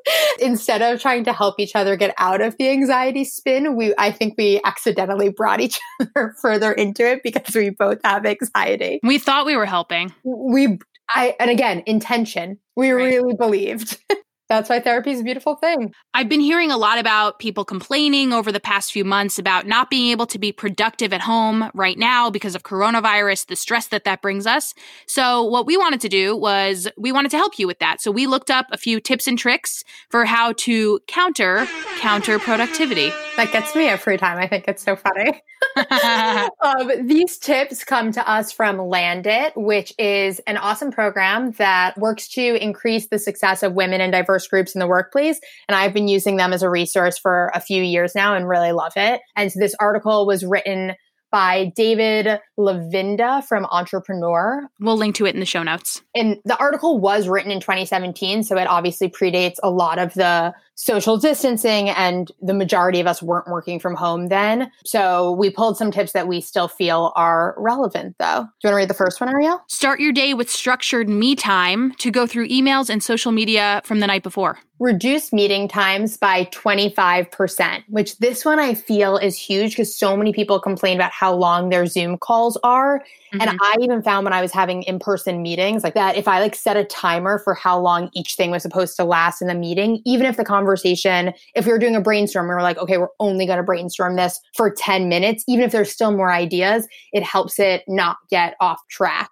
Instead 0.40 0.82
of 0.82 1.00
trying 1.00 1.24
to 1.24 1.32
help 1.32 1.58
each 1.58 1.76
other 1.76 1.96
get 1.96 2.14
out 2.18 2.40
of 2.40 2.56
the 2.58 2.68
anxiety 2.68 3.24
spin, 3.24 3.76
we 3.76 3.94
I 3.98 4.10
think 4.10 4.34
we 4.36 4.60
accidentally 4.64 5.28
brought 5.28 5.60
each 5.60 5.78
other 6.00 6.34
further 6.40 6.72
into 6.72 7.08
it 7.08 7.22
because 7.22 7.54
we 7.54 7.70
both 7.70 7.98
have 8.04 8.26
anxiety. 8.26 9.00
We 9.02 9.18
thought 9.18 9.46
we 9.46 9.56
were 9.56 9.66
helping. 9.66 10.12
We 10.24 10.78
I 11.10 11.36
and 11.38 11.50
again, 11.50 11.82
intention. 11.86 12.58
We 12.76 12.90
right. 12.90 13.04
really 13.04 13.34
believed. 13.34 13.98
That's 14.50 14.68
why 14.68 14.80
therapy 14.80 15.12
is 15.12 15.20
a 15.20 15.22
beautiful 15.22 15.54
thing. 15.54 15.94
I've 16.12 16.28
been 16.28 16.40
hearing 16.40 16.72
a 16.72 16.76
lot 16.76 16.98
about 16.98 17.38
people 17.38 17.64
complaining 17.64 18.32
over 18.32 18.50
the 18.50 18.58
past 18.58 18.90
few 18.90 19.04
months 19.04 19.38
about 19.38 19.64
not 19.64 19.90
being 19.90 20.10
able 20.10 20.26
to 20.26 20.40
be 20.40 20.50
productive 20.50 21.12
at 21.12 21.20
home 21.20 21.70
right 21.72 21.96
now 21.96 22.30
because 22.30 22.56
of 22.56 22.64
coronavirus, 22.64 23.46
the 23.46 23.54
stress 23.54 23.86
that 23.88 24.02
that 24.02 24.22
brings 24.22 24.48
us. 24.48 24.74
So, 25.06 25.44
what 25.44 25.66
we 25.66 25.76
wanted 25.76 26.00
to 26.00 26.08
do 26.08 26.36
was 26.36 26.88
we 26.98 27.12
wanted 27.12 27.30
to 27.30 27.36
help 27.36 27.60
you 27.60 27.68
with 27.68 27.78
that. 27.78 28.00
So, 28.00 28.10
we 28.10 28.26
looked 28.26 28.50
up 28.50 28.66
a 28.72 28.76
few 28.76 28.98
tips 28.98 29.28
and 29.28 29.38
tricks 29.38 29.84
for 30.08 30.24
how 30.24 30.52
to 30.54 30.98
counter 31.06 31.68
counter 32.00 32.40
productivity. 32.40 33.12
That 33.40 33.52
gets 33.52 33.74
me 33.74 33.88
every 33.88 34.18
time. 34.18 34.36
I 34.36 34.46
think 34.46 34.66
it's 34.68 34.82
so 34.82 34.96
funny. 34.96 35.42
um, 36.60 37.06
these 37.06 37.38
tips 37.38 37.84
come 37.84 38.12
to 38.12 38.30
us 38.30 38.52
from 38.52 38.76
Landit, 38.76 39.52
which 39.56 39.94
is 39.98 40.40
an 40.40 40.58
awesome 40.58 40.90
program 40.90 41.52
that 41.52 41.96
works 41.96 42.28
to 42.28 42.62
increase 42.62 43.08
the 43.08 43.18
success 43.18 43.62
of 43.62 43.72
women 43.72 44.02
and 44.02 44.12
diverse 44.12 44.46
groups 44.46 44.74
in 44.74 44.78
the 44.78 44.86
workplace. 44.86 45.40
And 45.68 45.74
I've 45.74 45.94
been 45.94 46.06
using 46.06 46.36
them 46.36 46.52
as 46.52 46.62
a 46.62 46.68
resource 46.68 47.16
for 47.16 47.50
a 47.54 47.60
few 47.60 47.82
years 47.82 48.14
now 48.14 48.34
and 48.34 48.46
really 48.46 48.72
love 48.72 48.92
it. 48.96 49.22
And 49.36 49.50
so 49.50 49.58
this 49.58 49.74
article 49.80 50.26
was 50.26 50.44
written 50.44 50.94
by 51.30 51.72
David 51.76 52.40
Lavenda 52.58 53.44
from 53.44 53.66
Entrepreneur. 53.66 54.68
We'll 54.80 54.96
link 54.96 55.14
to 55.16 55.26
it 55.26 55.34
in 55.34 55.40
the 55.40 55.46
show 55.46 55.62
notes. 55.62 56.02
And 56.14 56.36
the 56.44 56.56
article 56.58 56.98
was 56.98 57.28
written 57.28 57.50
in 57.50 57.60
2017, 57.60 58.44
so 58.44 58.56
it 58.56 58.66
obviously 58.66 59.08
predates 59.08 59.56
a 59.62 59.70
lot 59.70 59.98
of 59.98 60.14
the 60.14 60.54
social 60.74 61.18
distancing 61.18 61.90
and 61.90 62.32
the 62.40 62.54
majority 62.54 63.00
of 63.00 63.06
us 63.06 63.22
weren't 63.22 63.48
working 63.48 63.78
from 63.78 63.94
home 63.94 64.28
then. 64.28 64.70
So 64.86 65.32
we 65.32 65.50
pulled 65.50 65.76
some 65.76 65.90
tips 65.90 66.12
that 66.12 66.26
we 66.26 66.40
still 66.40 66.68
feel 66.68 67.12
are 67.16 67.54
relevant 67.58 68.16
though. 68.18 68.46
Do 68.60 68.68
you 68.68 68.68
want 68.68 68.72
to 68.72 68.76
read 68.76 68.88
the 68.88 68.94
first 68.94 69.20
one, 69.20 69.28
Ariel? 69.28 69.60
Start 69.68 70.00
your 70.00 70.12
day 70.12 70.32
with 70.32 70.50
structured 70.50 71.08
me 71.08 71.36
time 71.36 71.92
to 71.96 72.10
go 72.10 72.26
through 72.26 72.48
emails 72.48 72.88
and 72.88 73.02
social 73.02 73.30
media 73.30 73.82
from 73.84 74.00
the 74.00 74.06
night 74.06 74.22
before 74.22 74.58
reduce 74.80 75.30
meeting 75.30 75.68
times 75.68 76.16
by 76.16 76.46
25%, 76.46 77.84
which 77.88 78.16
this 78.16 78.46
one 78.46 78.58
I 78.58 78.72
feel 78.72 79.18
is 79.18 79.36
huge 79.36 79.72
because 79.72 79.94
so 79.94 80.16
many 80.16 80.32
people 80.32 80.58
complain 80.58 80.96
about 80.96 81.12
how 81.12 81.34
long 81.34 81.68
their 81.68 81.84
Zoom 81.84 82.16
calls 82.16 82.56
are. 82.64 83.00
Mm-hmm. 83.34 83.40
And 83.42 83.58
I 83.62 83.76
even 83.82 84.02
found 84.02 84.24
when 84.24 84.32
I 84.32 84.40
was 84.40 84.52
having 84.52 84.82
in 84.84 84.98
person 84.98 85.42
meetings 85.42 85.84
like 85.84 85.92
that, 85.94 86.16
if 86.16 86.26
I 86.26 86.40
like 86.40 86.54
set 86.54 86.78
a 86.78 86.84
timer 86.84 87.38
for 87.38 87.52
how 87.52 87.78
long 87.78 88.08
each 88.14 88.36
thing 88.36 88.50
was 88.50 88.62
supposed 88.62 88.96
to 88.96 89.04
last 89.04 89.42
in 89.42 89.48
the 89.48 89.54
meeting, 89.54 90.00
even 90.06 90.24
if 90.24 90.38
the 90.38 90.44
conversation, 90.44 91.34
if 91.54 91.66
we 91.66 91.72
were 91.72 91.78
doing 91.78 91.94
a 91.94 92.00
brainstorm, 92.00 92.48
we 92.48 92.54
were 92.54 92.62
like, 92.62 92.78
okay, 92.78 92.96
we're 92.96 93.08
only 93.20 93.44
going 93.44 93.58
to 93.58 93.62
brainstorm 93.62 94.16
this 94.16 94.40
for 94.56 94.70
10 94.70 95.10
minutes, 95.10 95.44
even 95.46 95.62
if 95.62 95.72
there's 95.72 95.92
still 95.92 96.10
more 96.10 96.32
ideas, 96.32 96.88
it 97.12 97.22
helps 97.22 97.58
it 97.58 97.84
not 97.86 98.16
get 98.30 98.56
off 98.60 98.80
track. 98.88 99.30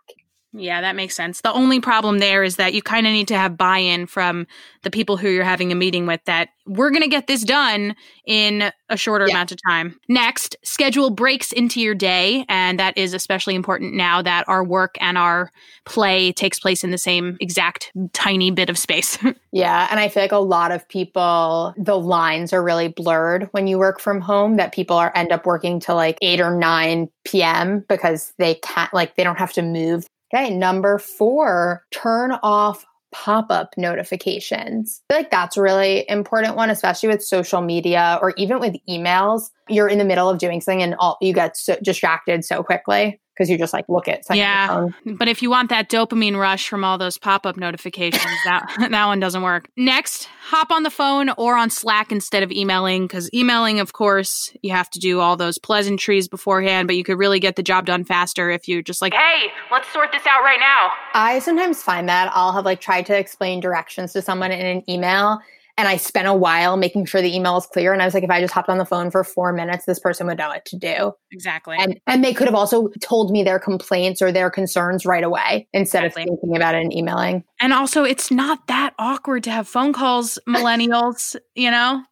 Yeah, 0.53 0.81
that 0.81 0.97
makes 0.97 1.15
sense. 1.15 1.43
The 1.43 1.53
only 1.53 1.79
problem 1.79 2.21
there 2.21 2.43
is 2.43 2.57
that 2.57 2.73
you 2.73 2.81
kind 2.81 3.07
of 3.07 3.13
need 3.13 3.29
to 3.29 3.37
have 3.37 3.59
buy 3.59 3.79
in 3.79 4.07
from 4.07 4.47
the 4.83 4.91
people 4.91 5.19
who 5.19 5.29
you're 5.29 5.45
having 5.45 5.71
a 5.73 5.75
meeting 5.75 6.07
with 6.07 6.25
that 6.25 6.49
we're 6.67 6.91
going 6.91 7.03
to 7.03 7.09
get 7.09 7.27
this 7.27 7.45
done 7.45 7.95
in 8.27 8.71
a 8.89 8.97
shorter 8.97 9.27
yeah. 9.27 9.35
amount 9.35 9.53
of 9.53 9.59
time. 9.67 9.99
Next, 10.09 10.57
schedule 10.63 11.11
breaks 11.11 11.53
into 11.53 11.81
your 11.81 11.95
day. 11.95 12.47
And 12.49 12.79
that 12.79 12.97
is 12.97 13.13
especially 13.13 13.55
important 13.55 13.95
now 13.95 14.23
that 14.23 14.49
our 14.49 14.65
work 14.65 14.97
and 15.01 15.19
our 15.19 15.51
play 15.85 16.33
takes 16.33 16.61
place 16.61 16.83
in 16.83 16.91
the 16.93 16.99
same 16.99 17.37
exact 17.41 17.93
tiny 18.13 18.51
bit 18.51 18.71
of 18.71 18.79
space. 18.79 19.19
yeah. 19.53 19.89
And 19.91 20.01
I 20.01 20.09
feel 20.09 20.23
like 20.23 20.33
a 20.33 20.39
lot 20.39 20.73
of 20.73 20.87
people, 20.89 21.75
the 21.77 21.99
lines 21.99 22.53
are 22.53 22.63
really 22.63 22.89
blurred 22.89 23.49
when 23.53 23.67
you 23.67 23.79
work 23.79 24.01
from 24.01 24.21
home, 24.21 24.57
that 24.57 24.73
people 24.73 24.97
are 24.97 25.13
end 25.15 25.33
up 25.33 25.45
working 25.45 25.79
till 25.79 25.97
like 25.97 26.19
8 26.23 26.41
or 26.41 26.57
9 26.57 27.09
p.m. 27.25 27.85
because 27.89 28.33
they 28.39 28.55
can't, 28.57 28.93
like, 28.95 29.17
they 29.17 29.25
don't 29.25 29.39
have 29.39 29.53
to 29.55 29.63
move 29.63 30.07
Okay, 30.33 30.55
number 30.55 30.99
four, 30.99 31.85
turn 31.91 32.33
off 32.43 32.85
pop-up 33.11 33.75
notifications. 33.79 35.01
I 35.09 35.15
feel 35.15 35.23
like 35.23 35.31
that's 35.31 35.57
a 35.57 35.63
really 35.63 36.05
important 36.09 36.57
one, 36.57 36.69
especially 36.69 37.09
with 37.09 37.25
social 37.25 37.63
media 37.63 38.19
or 38.21 38.35
even 38.37 38.61
with 38.61 38.77
emails. 38.89 39.51
You're 39.69 39.89
in 39.89 39.99
the 39.99 40.05
middle 40.05 40.29
of 40.29 40.39
doing 40.39 40.61
something 40.61 40.83
and 40.83 40.95
all 40.99 41.17
you 41.23 41.33
get 41.33 41.57
so 41.57 41.77
distracted 41.83 42.45
so 42.45 42.63
quickly 42.63 43.21
because 43.39 43.49
you're 43.49 43.59
just 43.59 43.73
like 43.73 43.89
look 43.89 44.09
at 44.09 44.23
Yeah. 44.33 44.89
But 45.05 45.29
if 45.29 45.43
you 45.43 45.51
want 45.51 45.71
that 45.71 45.89
dopamine 45.89 46.37
rush 46.37 46.69
from 46.69 46.83
all 46.83 46.99
those 46.99 47.19
pop-up 47.19 47.57
notifications, 47.57 48.25
that 48.45 48.67
that 48.91 49.07
one 49.07 49.21
doesn't 49.21 49.43
work. 49.43 49.69
Next, 49.77 50.29
hop 50.43 50.73
on 50.73 50.83
the 50.83 50.91
phone 50.91 51.31
or 51.31 51.57
on 51.57 51.71
Slack 51.71 52.11
instead 52.11 52.43
of 52.43 52.51
emailing 52.51 53.07
because 53.07 53.31
emailing, 53.33 53.79
of 53.79 53.93
course, 53.93 54.53
you 54.63 54.73
have 54.73 54.91
to 54.91 54.99
do 54.99 55.21
all 55.21 55.37
those 55.37 55.59
pleasantries 55.59 56.27
beforehand, 56.27 56.89
but 56.89 56.97
you 56.97 57.05
could 57.05 57.19
really 57.19 57.39
get 57.39 57.57
the 57.57 57.63
job 57.63 57.87
done 57.87 58.05
faster 58.05 58.51
if 58.51 58.67
you're 58.67 58.83
just 58.83 59.01
like, 59.01 59.15
hey, 59.15 59.53
let's 59.71 59.89
sort 59.93 60.11
this 60.11 60.27
out 60.27 60.43
right 60.43 60.61
now. 60.61 60.91
I 61.15 61.39
sometimes 61.39 61.83
find 61.83 62.09
that 62.09 62.33
I'll 62.35 62.53
have 62.53 62.65
like 62.65 62.81
tried 62.81 63.07
to 63.07 63.17
explain 63.17 63.61
directions 63.61 64.13
to 64.15 64.23
someone 64.23 64.51
in 64.51 64.67
an 64.67 64.91
email 64.91 65.39
and 65.79 65.87
I 65.87 65.97
spent 65.97 66.27
a 66.27 66.35
while 66.35 66.77
making 66.77 67.05
sure 67.05 67.23
the 67.23 67.35
email 67.35 67.57
is 67.57 67.65
clear. 67.67 67.93
And 67.93 68.03
I 68.03 68.05
was 68.05 68.13
like, 68.13 68.25
if 68.25 68.31
I 68.31 68.41
just 68.41 68.53
hopped 68.53 68.69
on 68.69 68.79
the 68.79 68.85
phone 68.85 69.13
for 69.13 69.23
four 69.23 69.53
minutes, 69.53 69.87
this 69.87 70.01
person 70.01 70.27
would 70.27 70.37
know 70.37 70.49
what 70.49 70.65
to 70.67 70.77
do. 70.77 71.13
Exactly. 71.31 71.77
And 71.79 71.99
and 72.09 72.25
they 72.25 72.35
could 72.35 72.49
have 72.49 72.55
also 72.57 72.89
told 73.01 73.31
me 73.31 73.45
their 73.45 73.61
complaints 73.61 74.21
or 74.21 74.33
their 74.33 74.51
concerns 74.51 75.07
right 75.07 75.23
away 75.23 75.69
instead 75.73 76.05
Exactly. 76.05 76.25
of 76.25 76.29
thinking 76.41 76.57
about 76.57 76.75
it 76.75 76.83
and 76.83 76.93
emailing. 76.93 77.45
And 77.61 77.73
also, 77.73 78.03
it's 78.03 78.31
not 78.31 78.67
that 78.67 78.95
awkward 78.99 79.45
to 79.45 79.51
have 79.51 79.69
phone 79.69 79.93
calls, 79.93 80.39
millennials, 80.49 81.37
you 81.55 81.71
know? 81.71 82.03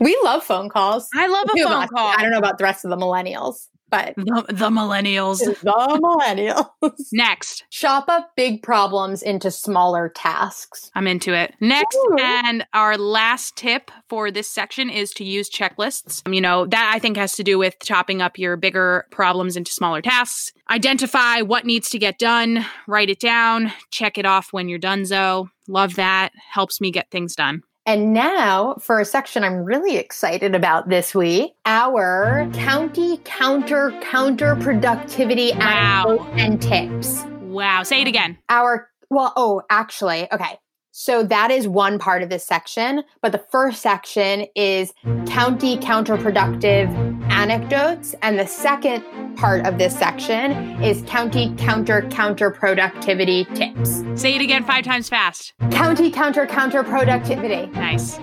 We 0.00 0.18
love 0.24 0.42
phone 0.42 0.68
calls. 0.70 1.08
I 1.14 1.26
love 1.26 1.48
a 1.52 1.62
phone 1.62 1.88
call. 1.88 2.14
I 2.16 2.22
don't 2.22 2.30
know 2.30 2.38
about 2.38 2.58
the 2.58 2.64
rest 2.64 2.84
of 2.84 2.90
the 2.90 2.96
millennials, 2.96 3.66
but 3.90 4.14
The, 4.16 4.44
the 4.48 4.70
millennials. 4.70 5.38
the 5.62 6.00
millennials. 6.02 6.94
Next, 7.12 7.64
Chop 7.70 8.08
up 8.08 8.32
big 8.36 8.62
problems 8.62 9.22
into 9.22 9.50
smaller 9.50 10.08
tasks. 10.08 10.90
I'm 10.94 11.06
into 11.06 11.34
it. 11.34 11.54
Next, 11.60 11.96
Ooh. 11.96 12.16
and 12.20 12.66
our 12.72 12.96
last 12.96 13.56
tip 13.56 13.90
for 14.08 14.30
this 14.30 14.48
section 14.48 14.90
is 14.90 15.10
to 15.12 15.24
use 15.24 15.50
checklists. 15.50 16.22
You 16.32 16.40
know, 16.40 16.66
that 16.66 16.92
I 16.94 16.98
think 16.98 17.16
has 17.16 17.34
to 17.34 17.44
do 17.44 17.58
with 17.58 17.76
chopping 17.82 18.22
up 18.22 18.38
your 18.38 18.56
bigger 18.56 19.06
problems 19.10 19.56
into 19.56 19.72
smaller 19.72 20.02
tasks. 20.02 20.52
Identify 20.70 21.42
what 21.42 21.64
needs 21.64 21.90
to 21.90 21.98
get 21.98 22.18
done, 22.18 22.64
write 22.88 23.10
it 23.10 23.20
down, 23.20 23.72
check 23.90 24.18
it 24.18 24.26
off 24.26 24.48
when 24.52 24.68
you're 24.68 24.78
done, 24.78 25.04
Zoe. 25.04 25.44
Love 25.68 25.94
that. 25.96 26.32
Helps 26.50 26.80
me 26.80 26.90
get 26.90 27.10
things 27.10 27.34
done. 27.34 27.62
And 27.86 28.12
now 28.12 28.74
for 28.80 28.98
a 28.98 29.04
section 29.04 29.44
I'm 29.44 29.64
really 29.64 29.96
excited 29.96 30.54
about 30.56 30.88
this 30.88 31.14
week 31.14 31.54
our 31.64 32.50
county 32.52 33.18
counter 33.24 33.92
counterproductivity 34.02 35.56
Wow. 35.56 36.18
anecdotes 36.18 36.42
and 36.42 36.60
tips. 36.62 37.24
Wow. 37.42 37.84
Say 37.84 38.02
it 38.02 38.08
again. 38.08 38.36
Our, 38.48 38.88
well, 39.08 39.32
oh, 39.36 39.62
actually, 39.70 40.30
okay. 40.32 40.58
So 40.98 41.22
that 41.24 41.50
is 41.50 41.68
one 41.68 41.98
part 41.98 42.22
of 42.22 42.30
this 42.30 42.42
section, 42.42 43.04
but 43.20 43.30
the 43.30 43.44
first 43.52 43.82
section 43.82 44.46
is 44.56 44.94
county 45.26 45.76
counterproductive 45.76 46.88
anecdotes. 47.30 48.14
And 48.22 48.38
the 48.38 48.46
second 48.46 49.04
part 49.36 49.66
of 49.66 49.76
this 49.76 49.94
section 49.94 50.52
is 50.82 51.02
county 51.06 51.54
counter 51.58 52.00
counterproductivity 52.00 53.44
tips. 53.54 54.02
Say 54.18 54.36
it 54.36 54.40
again 54.40 54.64
five 54.64 54.86
times 54.86 55.10
fast. 55.10 55.52
County 55.70 56.10
counter 56.10 56.46
counterproductivity. 56.46 57.70
Nice. 57.74 58.18